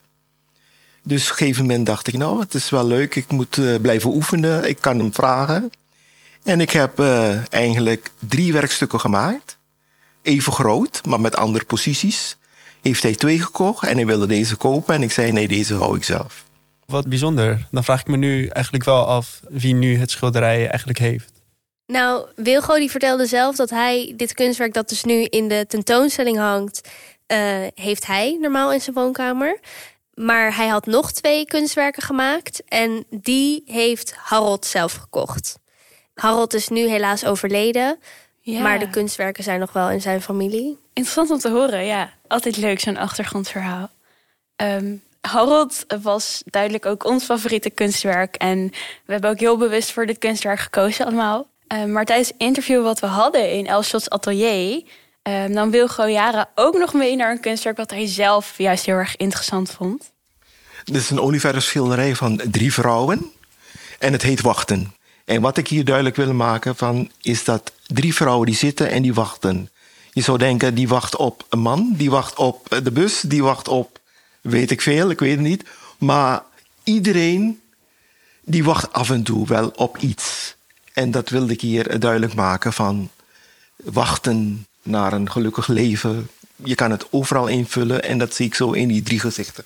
Dus 1.03 1.23
op 1.23 1.29
een 1.29 1.35
gegeven 1.35 1.65
moment 1.65 1.85
dacht 1.85 2.07
ik, 2.07 2.17
nou, 2.17 2.39
het 2.39 2.53
is 2.53 2.69
wel 2.69 2.87
leuk. 2.87 3.15
Ik 3.15 3.31
moet 3.31 3.57
uh, 3.57 3.79
blijven 3.81 4.09
oefenen. 4.09 4.69
Ik 4.69 4.81
kan 4.81 4.99
hem 4.99 5.13
vragen. 5.13 5.71
En 6.43 6.61
ik 6.61 6.71
heb 6.71 6.99
uh, 6.99 7.53
eigenlijk 7.53 8.11
drie 8.19 8.53
werkstukken 8.53 8.99
gemaakt. 8.99 9.57
Even 10.21 10.53
groot, 10.53 11.01
maar 11.05 11.21
met 11.21 11.35
andere 11.35 11.65
posities. 11.65 12.37
Heeft 12.81 13.03
hij 13.03 13.15
twee 13.15 13.41
gekocht 13.41 13.87
en 13.87 13.95
hij 13.95 14.05
wilde 14.05 14.27
deze 14.27 14.55
kopen. 14.55 14.95
En 14.95 15.03
ik 15.03 15.11
zei, 15.11 15.31
nee, 15.31 15.47
deze 15.47 15.75
hou 15.75 15.97
ik 15.97 16.03
zelf. 16.03 16.44
Wat 16.85 17.07
bijzonder. 17.07 17.67
Dan 17.71 17.83
vraag 17.83 17.99
ik 17.99 18.07
me 18.07 18.17
nu 18.17 18.47
eigenlijk 18.47 18.85
wel 18.85 19.05
af 19.05 19.41
wie 19.49 19.73
nu 19.73 19.97
het 19.97 20.11
schilderij 20.11 20.67
eigenlijk 20.67 20.99
heeft. 20.99 21.31
Nou, 21.87 22.27
Wilgo 22.35 22.75
die 22.75 22.91
vertelde 22.91 23.25
zelf 23.25 23.55
dat 23.55 23.69
hij 23.69 24.13
dit 24.15 24.33
kunstwerk 24.33 24.73
dat 24.73 24.89
dus 24.89 25.03
nu 25.03 25.23
in 25.23 25.47
de 25.47 25.65
tentoonstelling 25.67 26.37
hangt... 26.37 26.89
Uh, 27.33 27.37
heeft 27.75 28.05
hij 28.05 28.37
normaal 28.41 28.73
in 28.73 28.81
zijn 28.81 28.95
woonkamer. 28.95 29.59
Maar 30.13 30.55
hij 30.55 30.67
had 30.67 30.85
nog 30.85 31.11
twee 31.11 31.45
kunstwerken 31.45 32.01
gemaakt 32.03 32.63
en 32.67 33.05
die 33.09 33.63
heeft 33.65 34.13
Harold 34.15 34.65
zelf 34.65 34.93
gekocht. 34.93 35.59
Harold 36.13 36.53
is 36.53 36.67
nu 36.69 36.87
helaas 36.87 37.25
overleden, 37.25 37.99
Ja. 38.41 38.61
maar 38.61 38.79
de 38.79 38.89
kunstwerken 38.89 39.43
zijn 39.43 39.59
nog 39.59 39.73
wel 39.73 39.89
in 39.89 40.01
zijn 40.01 40.21
familie. 40.21 40.77
Interessant 40.93 41.29
om 41.31 41.37
te 41.39 41.49
horen, 41.49 41.85
ja. 41.85 42.13
Altijd 42.27 42.57
leuk, 42.57 42.79
zo'n 42.79 42.97
achtergrondverhaal. 42.97 43.89
Ehm, 44.55 44.95
Harold 45.25 45.85
was 46.01 46.41
duidelijk 46.45 46.85
ook 46.85 47.05
ons 47.05 47.23
favoriete 47.23 47.69
kunstwerk. 47.69 48.35
En 48.35 48.71
we 49.05 49.11
hebben 49.11 49.29
ook 49.29 49.39
heel 49.39 49.57
bewust 49.57 49.91
voor 49.91 50.05
dit 50.05 50.17
kunstwerk 50.17 50.59
gekozen 50.59 51.05
allemaal. 51.05 51.47
Ehm, 51.67 51.91
maar 51.91 52.05
tijdens 52.05 52.27
het 52.27 52.37
interview 52.37 52.83
wat 52.83 52.99
we 52.99 53.07
hadden 53.07 53.51
in 53.51 53.67
Elshots 53.67 54.09
atelier... 54.09 54.83
Dan 55.51 55.71
wil 55.71 55.87
Goyara 55.87 56.49
ook 56.55 56.77
nog 56.77 56.93
mee 56.93 57.15
naar 57.15 57.31
een 57.31 57.39
kunstwerk... 57.39 57.77
wat 57.77 57.89
hij 57.89 58.07
zelf 58.07 58.57
juist 58.57 58.85
heel 58.85 58.95
erg 58.95 59.15
interessant 59.15 59.71
vond. 59.71 60.11
Dit 60.83 60.95
is 60.95 61.09
een 61.09 61.19
olieverf 61.19 61.63
schilderij 61.63 62.15
van 62.15 62.41
drie 62.51 62.73
vrouwen. 62.73 63.31
En 63.99 64.11
het 64.11 64.21
heet 64.21 64.41
Wachten. 64.41 64.95
En 65.25 65.41
wat 65.41 65.57
ik 65.57 65.67
hier 65.67 65.85
duidelijk 65.85 66.15
wil 66.15 66.33
maken 66.33 66.75
van... 66.75 67.11
is 67.21 67.43
dat 67.43 67.71
drie 67.85 68.15
vrouwen 68.15 68.45
die 68.45 68.55
zitten 68.55 68.89
en 68.89 69.01
die 69.01 69.13
wachten. 69.13 69.69
Je 70.11 70.21
zou 70.21 70.37
denken, 70.37 70.75
die 70.75 70.87
wacht 70.87 71.15
op 71.15 71.45
een 71.49 71.59
man. 71.59 71.93
Die 71.95 72.09
wacht 72.09 72.37
op 72.37 72.79
de 72.83 72.91
bus. 72.91 73.21
Die 73.21 73.43
wacht 73.43 73.67
op, 73.67 73.99
weet 74.49 74.71
ik 74.71 74.81
veel, 74.81 75.09
ik 75.09 75.19
weet 75.19 75.31
het 75.31 75.39
niet. 75.39 75.63
Maar 75.97 76.43
iedereen, 76.83 77.61
die 78.41 78.63
wacht 78.63 78.93
af 78.93 79.09
en 79.09 79.23
toe 79.23 79.47
wel 79.47 79.71
op 79.75 79.97
iets. 79.97 80.55
En 80.93 81.11
dat 81.11 81.29
wilde 81.29 81.53
ik 81.53 81.61
hier 81.61 81.99
duidelijk 81.99 82.33
maken 82.33 82.73
van... 82.73 83.09
wachten 83.75 84.67
naar 84.81 85.13
een 85.13 85.31
gelukkig 85.31 85.67
leven. 85.67 86.29
Je 86.55 86.75
kan 86.75 86.91
het 86.91 87.11
overal 87.11 87.47
invullen 87.47 88.03
en 88.03 88.17
dat 88.17 88.33
zie 88.33 88.45
ik 88.45 88.55
zo 88.55 88.71
in 88.71 88.87
die 88.87 89.03
drie 89.03 89.19
gezichten. 89.19 89.63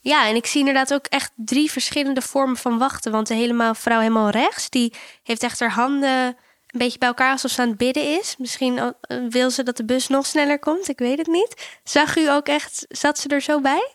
Ja, 0.00 0.28
en 0.28 0.36
ik 0.36 0.46
zie 0.46 0.58
inderdaad 0.58 0.92
ook 0.92 1.06
echt 1.06 1.32
drie 1.36 1.70
verschillende 1.70 2.22
vormen 2.22 2.56
van 2.56 2.78
wachten. 2.78 3.12
Want 3.12 3.26
de 3.26 3.34
helemaal, 3.34 3.74
vrouw 3.74 3.98
helemaal 3.98 4.30
rechts, 4.30 4.70
die 4.70 4.92
heeft 5.22 5.42
echt 5.42 5.60
haar 5.60 5.72
handen 5.72 6.36
een 6.72 6.78
beetje 6.78 6.98
bij 6.98 7.08
elkaar 7.08 7.32
alsof 7.32 7.50
ze 7.50 7.60
aan 7.60 7.68
het 7.68 7.76
bidden 7.76 8.18
is. 8.18 8.34
Misschien 8.38 8.78
eh, 8.78 9.16
wil 9.30 9.50
ze 9.50 9.62
dat 9.62 9.76
de 9.76 9.84
bus 9.84 10.08
nog 10.08 10.26
sneller 10.26 10.58
komt, 10.58 10.88
ik 10.88 10.98
weet 10.98 11.18
het 11.18 11.26
niet. 11.26 11.78
Zag 11.84 12.16
u 12.16 12.30
ook 12.30 12.46
echt, 12.46 12.86
zat 12.88 13.18
ze 13.18 13.28
er 13.28 13.40
zo 13.40 13.60
bij? 13.60 13.94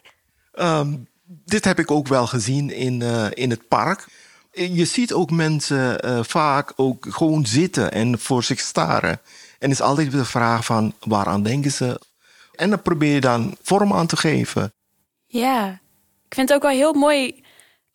Ehm, 0.56 0.94
dit 1.26 1.66
heb 1.66 1.80
ik 1.80 1.92
ook 1.92 2.08
wel 2.08 2.28
gezien 2.28 2.70
in, 2.70 3.02
uh, 3.02 3.26
in 3.34 3.50
het 3.50 3.68
park. 3.68 4.08
Je 4.52 4.86
ziet 4.86 5.14
ook 5.14 5.32
mensen 5.32 6.06
uh, 6.06 6.20
vaak 6.24 6.74
ook 6.76 7.06
gewoon 7.10 7.46
zitten 7.46 7.92
en 7.92 8.20
voor 8.20 8.44
zich 8.44 8.60
staren. 8.60 9.22
En 9.60 9.72
is 9.72 9.82
altijd 9.82 10.12
de 10.12 10.26
vraag 10.26 10.66
van 10.66 10.94
waaraan 11.00 11.44
denken 11.44 11.72
ze? 11.72 12.00
En 12.56 12.70
dan 12.70 12.82
probeer 12.82 13.14
je 13.14 13.22
dan 13.22 13.58
vorm 13.62 13.94
aan 13.94 14.08
te 14.08 14.18
geven. 14.18 14.74
Ja, 15.26 15.80
ik 16.28 16.34
vind 16.34 16.50
het 16.50 16.58
ook 16.58 16.64
wel 16.64 16.78
heel 16.78 16.94
mooi 16.94 17.44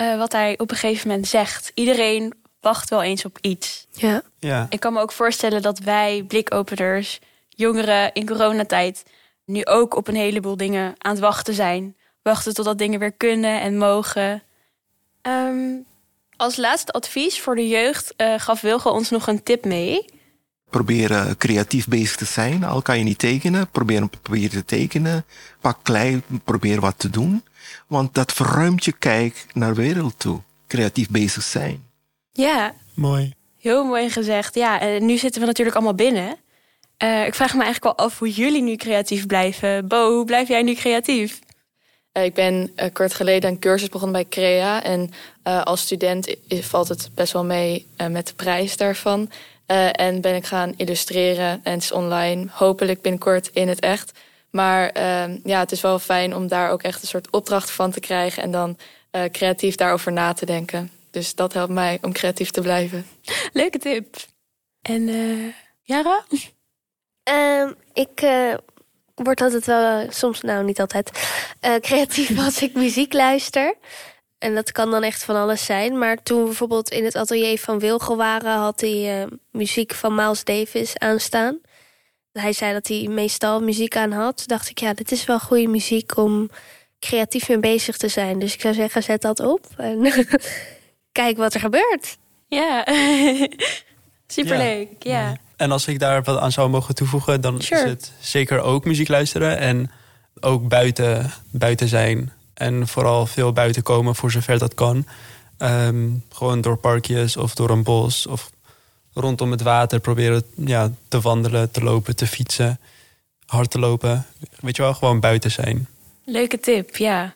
uh, 0.03 0.19
wat 0.19 0.33
hij 0.33 0.59
op 0.59 0.71
een 0.71 0.77
gegeven 0.77 1.09
moment 1.09 1.29
zegt. 1.29 1.73
Iedereen 1.75 2.35
wacht 2.61 2.91
wel 2.91 3.03
eens 3.03 3.25
op 3.25 3.39
iets. 3.41 3.87
Ja. 3.91 4.23
ja. 4.39 4.67
Ik 4.71 4.81
kan 4.81 4.93
me 4.93 5.01
ook 5.01 5.13
voorstellen 5.13 5.63
dat 5.63 5.79
wij 5.79 6.25
blikopeners, 6.29 7.19
jongeren 7.49 8.13
in 8.13 8.27
coronatijd, 8.27 9.05
nu 9.45 9.65
ook 9.65 9.97
op 9.97 10.09
een 10.09 10.15
heleboel 10.15 10.57
dingen 10.57 10.95
aan 10.99 11.11
het 11.11 11.21
wachten 11.21 11.55
zijn. 11.55 11.97
Wachten 12.23 12.55
totdat 12.55 12.79
dingen 12.79 12.99
weer 12.99 13.13
kunnen 13.13 13.61
en 13.61 13.79
mogen. 13.79 14.43
Um, 15.23 15.85
als 16.37 16.57
laatste 16.57 16.93
advies 16.93 17.41
voor 17.41 17.55
de 17.55 17.69
jeugd 17.69 18.15
uh, 18.17 18.35
gaf 18.39 18.61
Wilgo 18.61 18.91
ons 18.91 19.11
nog 19.11 19.27
een 19.27 19.43
tip 19.43 19.65
mee. 19.65 20.05
Probeer 20.71 21.37
creatief 21.37 21.89
bezig 21.89 22.17
te 22.17 22.25
zijn. 22.25 22.65
Al 22.65 22.83
kan 22.83 22.99
je 22.99 23.05
niet 23.05 23.19
tekenen, 23.19 23.71
probeer, 23.71 24.09
probeer 24.23 24.51
te 24.51 24.65
tekenen. 24.65 25.25
Pak 25.61 25.79
klei, 25.83 26.23
probeer 26.45 26.81
wat 26.81 26.99
te 26.99 27.11
doen. 27.11 27.45
Want 27.87 28.15
dat 28.15 28.33
verruimt 28.33 28.85
je 28.85 28.93
kijk 28.93 29.47
naar 29.53 29.75
de 29.75 29.81
wereld 29.81 30.19
toe. 30.19 30.41
Creatief 30.67 31.09
bezig 31.09 31.43
zijn. 31.43 31.85
Ja. 32.33 32.75
Mooi. 32.95 33.35
Heel 33.61 33.85
mooi 33.85 34.11
gezegd. 34.11 34.55
Ja, 34.55 34.81
en 34.81 35.07
nu 35.07 35.17
zitten 35.17 35.41
we 35.41 35.47
natuurlijk 35.47 35.77
allemaal 35.77 35.95
binnen. 35.95 36.37
Uh, 37.03 37.27
ik 37.27 37.35
vraag 37.35 37.55
me 37.55 37.63
eigenlijk 37.63 37.97
wel 37.97 38.07
af 38.07 38.19
hoe 38.19 38.31
jullie 38.31 38.63
nu 38.63 38.77
creatief 38.77 39.27
blijven. 39.27 39.89
Bo, 39.89 40.15
hoe 40.15 40.25
blijf 40.25 40.49
jij 40.49 40.63
nu 40.63 40.75
creatief? 40.75 41.39
Uh, 42.13 42.25
ik 42.25 42.35
ben 42.35 42.73
uh, 42.77 42.85
kort 42.93 43.15
geleden 43.15 43.51
een 43.51 43.59
cursus 43.59 43.89
begonnen 43.89 44.23
bij 44.23 44.31
Crea. 44.31 44.83
En 44.83 45.11
als 45.43 45.81
student 45.81 46.35
valt 46.49 46.89
het 46.89 47.11
best 47.15 47.33
wel 47.33 47.45
mee 47.45 47.87
met 48.11 48.27
de 48.27 48.35
prijs 48.35 48.77
daarvan. 48.77 49.31
en 49.93 50.21
ben 50.21 50.35
ik 50.35 50.47
gaan 50.47 50.75
illustreren. 50.77 51.61
En 51.63 51.73
het 51.73 51.83
is 51.83 51.93
online, 51.93 52.47
hopelijk 52.51 53.01
binnenkort 53.01 53.51
in 53.53 53.69
het 53.69 53.81
echt. 53.81 54.19
Maar 54.51 54.89
ehm, 54.89 55.39
ja, 55.45 55.59
het 55.59 55.73
is 55.73 55.81
wel 55.81 55.99
fijn 55.99 56.37
om 56.37 56.49
daar 56.49 56.71
ook 56.71 56.83
echt 56.83 57.03
een 57.03 57.09
soort 57.09 57.31
opdracht 57.31 57.71
van 57.71 57.91
te 57.91 58.01
krijgen. 58.01 58.43
En 58.43 58.51
dan 58.51 58.77
creatief 59.33 59.75
daarover 59.75 60.13
na 60.13 60.33
te 60.33 60.47
denken. 60.47 60.91
Dus 61.11 61.35
dat 61.35 61.53
helpt 61.53 61.73
mij 61.73 61.99
om 62.03 62.13
creatief 62.13 62.51
te 62.51 62.61
blijven. 62.61 63.07
Leuke 63.53 63.79
tip. 63.79 64.17
En 64.83 65.09
uh, 65.09 65.53
Jara? 65.83 66.25
Uh, 67.31 67.71
ik 67.93 68.23
uh, 68.23 68.55
word 69.25 69.41
altijd 69.41 69.67
wel, 69.67 70.07
soms 70.11 70.41
nou 70.41 70.65
niet 70.65 70.81
altijd, 70.81 71.11
uh, 71.67 71.75
creatief 71.75 72.39
als 72.39 72.63
ik 72.63 72.75
muziek 72.75 73.13
luister. 73.13 73.75
En 74.39 74.55
dat 74.55 74.73
kan 74.73 74.91
dan 74.91 75.03
echt 75.03 75.25
van 75.25 75.37
alles 75.37 75.65
zijn. 75.65 75.99
Maar 75.99 76.23
toen 76.23 76.39
we 76.39 76.45
bijvoorbeeld 76.45 76.91
in 76.91 77.05
het 77.05 77.17
atelier 77.17 77.59
van 77.59 77.79
Wilgo 77.79 78.17
waren, 78.17 78.53
had 78.53 78.81
hij 78.81 79.29
muziek 79.51 79.95
van 79.95 80.15
Miles 80.15 80.45
Davis 80.45 80.99
aanstaan. 80.99 81.61
Hij 82.33 82.53
zei 82.53 82.73
dat 82.73 82.89
hij 82.89 83.07
meestal 83.09 83.61
muziek 83.61 83.97
aan 83.97 84.13
had. 84.13 84.37
Toen 84.37 84.47
dacht 84.47 84.71
ik, 84.71 84.79
ja, 84.79 84.95
dit 84.95 85.13
is 85.13 85.25
wel 85.25 85.39
goede 85.39 85.69
muziek 85.69 86.17
om 86.17 86.51
creatief 87.01 87.49
mee 87.49 87.59
bezig 87.59 87.97
te 87.97 88.09
zijn. 88.09 88.39
Dus 88.39 88.55
ik 88.55 88.61
zou 88.61 88.75
zeggen, 88.75 89.03
zet 89.03 89.23
dat 89.23 89.41
op. 89.41 89.67
En 89.77 90.13
kijk 91.13 91.37
wat 91.37 91.55
er 91.55 91.61
gebeurt. 91.61 92.19
Ja, 92.49 92.87
superleuk. 94.27 94.89
Ja. 94.99 95.21
ja. 95.21 95.37
En 95.61 95.71
als 95.71 95.87
ik 95.87 95.99
daar 95.99 96.23
wat 96.23 96.39
aan 96.39 96.53
zou 96.53 96.69
mogen 96.69 96.95
toevoegen, 96.95 97.41
dan 97.41 97.61
sure. 97.61 97.81
is 97.81 97.91
het 97.91 98.13
zeker 98.21 98.61
ook 98.61 98.85
muziek 98.85 99.09
luisteren 99.09 99.59
en 99.59 99.91
ook 100.41 100.69
buiten, 100.69 101.31
buiten 101.51 101.89
zijn. 101.89 102.33
En 102.55 102.89
vooral 102.89 103.27
veel 103.27 103.53
buiten 103.53 103.83
komen 103.83 104.15
voor 104.15 104.31
zover 104.31 104.59
dat 104.59 104.75
kan. 104.75 105.07
Um, 105.59 106.25
gewoon 106.29 106.61
door 106.61 106.77
parkjes 106.77 107.37
of 107.37 107.55
door 107.55 107.71
een 107.71 107.83
bos 107.83 108.27
of 108.27 108.51
rondom 109.15 109.51
het 109.51 109.63
water 109.63 110.01
proberen 110.01 110.43
ja, 110.57 110.91
te 111.09 111.21
wandelen, 111.21 111.71
te 111.71 111.83
lopen, 111.83 112.17
te 112.17 112.27
fietsen, 112.27 112.81
hard 113.47 113.71
te 113.71 113.79
lopen. 113.79 114.27
Weet 114.61 114.77
je 114.77 114.83
wel, 114.83 114.95
gewoon 114.95 115.21
buiten 115.21 115.51
zijn. 115.51 115.89
Leuke 116.25 116.61
tip, 116.61 116.97
ja. 116.97 117.35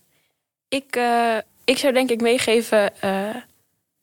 Ik, 0.69 0.97
uh, 0.97 1.37
ik 1.65 1.79
zou 1.79 1.93
denk 1.93 2.11
ik 2.11 2.21
meegeven 2.21 2.93
uh, 3.05 3.35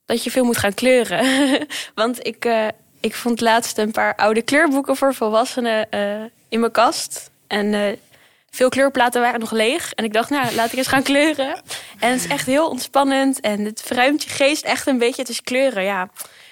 dat 0.05 0.23
je 0.23 0.31
veel 0.31 0.45
moet 0.45 0.57
gaan 0.57 0.73
kleuren. 0.73 1.25
Want 1.95 2.27
ik, 2.27 2.45
uh, 2.45 2.67
ik 3.01 3.15
vond 3.15 3.41
laatst 3.41 3.77
een 3.77 3.91
paar 3.91 4.15
oude 4.15 4.41
kleurboeken 4.41 4.95
voor 4.95 5.13
volwassenen 5.13 5.87
uh, 5.91 6.23
in 6.49 6.59
mijn 6.59 6.71
kast. 6.71 7.31
En 7.47 7.97
veel 8.51 8.69
kleurplaten 8.69 9.21
waren 9.21 9.39
nog 9.39 9.51
leeg. 9.51 9.93
En 9.93 10.03
ik 10.03 10.13
dacht, 10.13 10.29
nou, 10.29 10.55
laat 10.55 10.71
ik 10.71 10.77
eens 10.77 10.87
gaan 10.87 11.03
kleuren. 11.03 11.61
En 11.99 12.11
het 12.11 12.19
is 12.19 12.27
echt 12.27 12.45
heel 12.45 12.69
ontspannend. 12.69 13.39
En 13.39 13.65
het 13.65 13.81
verruimt 13.85 14.23
je 14.23 14.29
geest 14.29 14.63
echt 14.63 14.87
een 14.87 14.97
beetje. 14.97 15.21
Het 15.21 15.29
is 15.29 15.41
kleuren, 15.41 15.83
ja. 15.83 16.09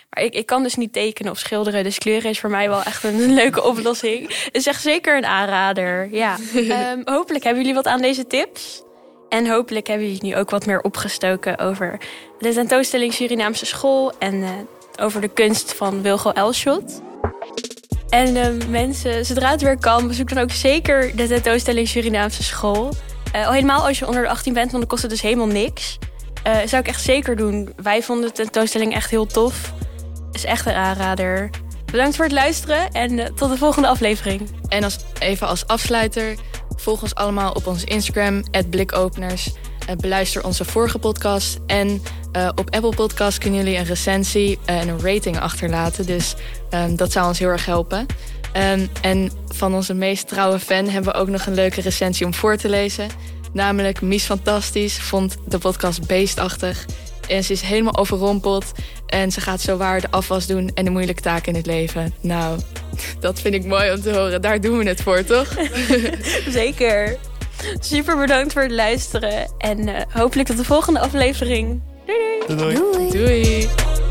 Maar 0.09 0.23
ik, 0.23 0.33
ik 0.33 0.45
kan 0.45 0.63
dus 0.63 0.75
niet 0.75 0.93
tekenen 0.93 1.31
of 1.31 1.39
schilderen. 1.39 1.83
Dus 1.83 1.97
kleuren 1.97 2.29
is 2.29 2.39
voor 2.39 2.49
mij 2.49 2.69
wel 2.69 2.83
echt 2.83 3.03
een, 3.03 3.19
een 3.19 3.33
leuke 3.43 3.63
oplossing. 3.63 4.27
Het 4.27 4.55
is 4.55 4.67
echt 4.67 4.81
zeker 4.81 5.17
een 5.17 5.25
aanrader, 5.25 6.09
ja. 6.11 6.37
um, 6.55 7.01
hopelijk 7.15 7.43
hebben 7.43 7.61
jullie 7.61 7.77
wat 7.77 7.87
aan 7.87 8.01
deze 8.01 8.27
tips. 8.27 8.81
En 9.29 9.49
hopelijk 9.49 9.87
hebben 9.87 10.07
jullie 10.07 10.23
nu 10.23 10.35
ook 10.35 10.49
wat 10.49 10.65
meer 10.65 10.81
opgestoken 10.81 11.57
over 11.57 11.99
de 12.39 12.53
tentoonstelling 12.53 13.13
Surinaamse 13.13 13.65
School 13.65 14.13
en 14.19 14.35
uh, 14.35 14.49
over 14.99 15.21
de 15.21 15.27
kunst 15.27 15.73
van 15.73 16.01
Wilgo 16.01 16.31
Elschot. 16.31 17.01
En 18.09 18.35
uh, 18.35 18.67
mensen, 18.69 19.25
zodra 19.25 19.51
het 19.51 19.61
weer 19.61 19.77
kan, 19.77 20.07
bezoek 20.07 20.29
dan 20.29 20.43
ook 20.43 20.51
zeker 20.51 21.15
de 21.15 21.27
tentoonstelling 21.27 21.87
Surinaamse 21.87 22.43
School. 22.43 22.93
Uh, 23.35 23.45
al 23.47 23.53
helemaal 23.53 23.87
als 23.87 23.99
je 23.99 24.07
onder 24.07 24.21
de 24.21 24.29
18 24.29 24.53
bent, 24.53 24.71
want 24.71 24.81
dan 24.81 24.89
kost 24.89 25.01
het 25.01 25.11
dus 25.11 25.21
helemaal 25.21 25.47
niks. 25.47 25.97
zou 26.43 26.81
ik 26.81 26.87
echt 26.87 27.01
zeker 27.01 27.35
doen. 27.35 27.73
Wij 27.75 28.03
vonden 28.03 28.27
de 28.27 28.35
tentoonstelling 28.35 28.93
echt 28.93 29.09
heel 29.09 29.25
tof. 29.25 29.73
Is 30.31 30.45
echt 30.45 30.65
een 30.65 30.73
aanrader. 30.73 31.49
Bedankt 31.85 32.15
voor 32.15 32.25
het 32.25 32.33
luisteren 32.33 32.91
en 32.91 33.35
tot 33.35 33.49
de 33.49 33.57
volgende 33.57 33.87
aflevering. 33.87 34.49
En 34.67 34.83
als, 34.83 34.97
even 35.19 35.47
als 35.47 35.67
afsluiter, 35.67 36.35
volg 36.75 37.01
ons 37.01 37.15
allemaal 37.15 37.51
op 37.51 37.67
onze 37.67 37.85
Instagram, 37.85 38.43
blikopeners. 38.69 39.49
Uh, 39.89 39.95
beluister 39.95 40.45
onze 40.45 40.65
vorige 40.65 40.99
podcast. 40.99 41.59
En 41.67 42.01
uh, 42.33 42.49
op 42.55 42.75
Apple 42.75 42.95
Podcast 42.95 43.37
kunnen 43.37 43.59
jullie 43.59 43.77
een 43.77 43.85
recensie 43.85 44.59
en 44.65 44.87
een 44.87 45.01
rating 45.01 45.39
achterlaten. 45.39 46.05
Dus 46.05 46.35
um, 46.73 46.95
dat 46.95 47.11
zou 47.11 47.27
ons 47.27 47.39
heel 47.39 47.47
erg 47.47 47.65
helpen. 47.65 48.05
Um, 48.71 48.89
en 49.01 49.31
van 49.47 49.73
onze 49.73 49.93
meest 49.93 50.27
trouwe 50.27 50.59
fan 50.59 50.87
hebben 50.87 51.13
we 51.13 51.19
ook 51.19 51.27
nog 51.27 51.45
een 51.45 51.53
leuke 51.53 51.81
recensie 51.81 52.25
om 52.25 52.33
voor 52.33 52.57
te 52.57 52.69
lezen. 52.69 53.07
Namelijk 53.53 54.01
Mies 54.01 54.23
Fantastisch 54.23 54.99
vond 54.99 55.37
de 55.47 55.57
podcast 55.57 56.07
beestachtig. 56.07 56.85
En 57.27 57.43
ze 57.43 57.53
is 57.53 57.61
helemaal 57.61 57.97
overrompeld. 57.97 58.71
En 59.07 59.31
ze 59.31 59.41
gaat 59.41 59.61
zo 59.61 59.77
waar 59.77 60.01
de 60.01 60.11
afwas 60.11 60.47
doen 60.47 60.71
en 60.73 60.85
de 60.85 60.91
moeilijke 60.91 61.21
taken 61.21 61.47
in 61.47 61.55
het 61.55 61.65
leven. 61.65 62.13
Nou, 62.21 62.59
dat 63.19 63.39
vind 63.39 63.53
ik 63.53 63.65
mooi 63.65 63.91
om 63.91 64.01
te 64.01 64.11
horen. 64.11 64.41
Daar 64.41 64.61
doen 64.61 64.77
we 64.77 64.87
het 64.87 65.01
voor, 65.01 65.23
toch? 65.23 65.47
Zeker. 66.49 67.17
Super 67.79 68.17
bedankt 68.17 68.53
voor 68.53 68.61
het 68.61 68.71
luisteren. 68.71 69.51
En 69.57 69.87
uh, 69.87 69.95
hopelijk 70.09 70.47
tot 70.47 70.57
de 70.57 70.63
volgende 70.63 70.99
aflevering. 70.99 71.81
Doei. 72.09 72.75
doei. 72.75 72.75
doei. 72.75 73.11
doei. 73.11 74.08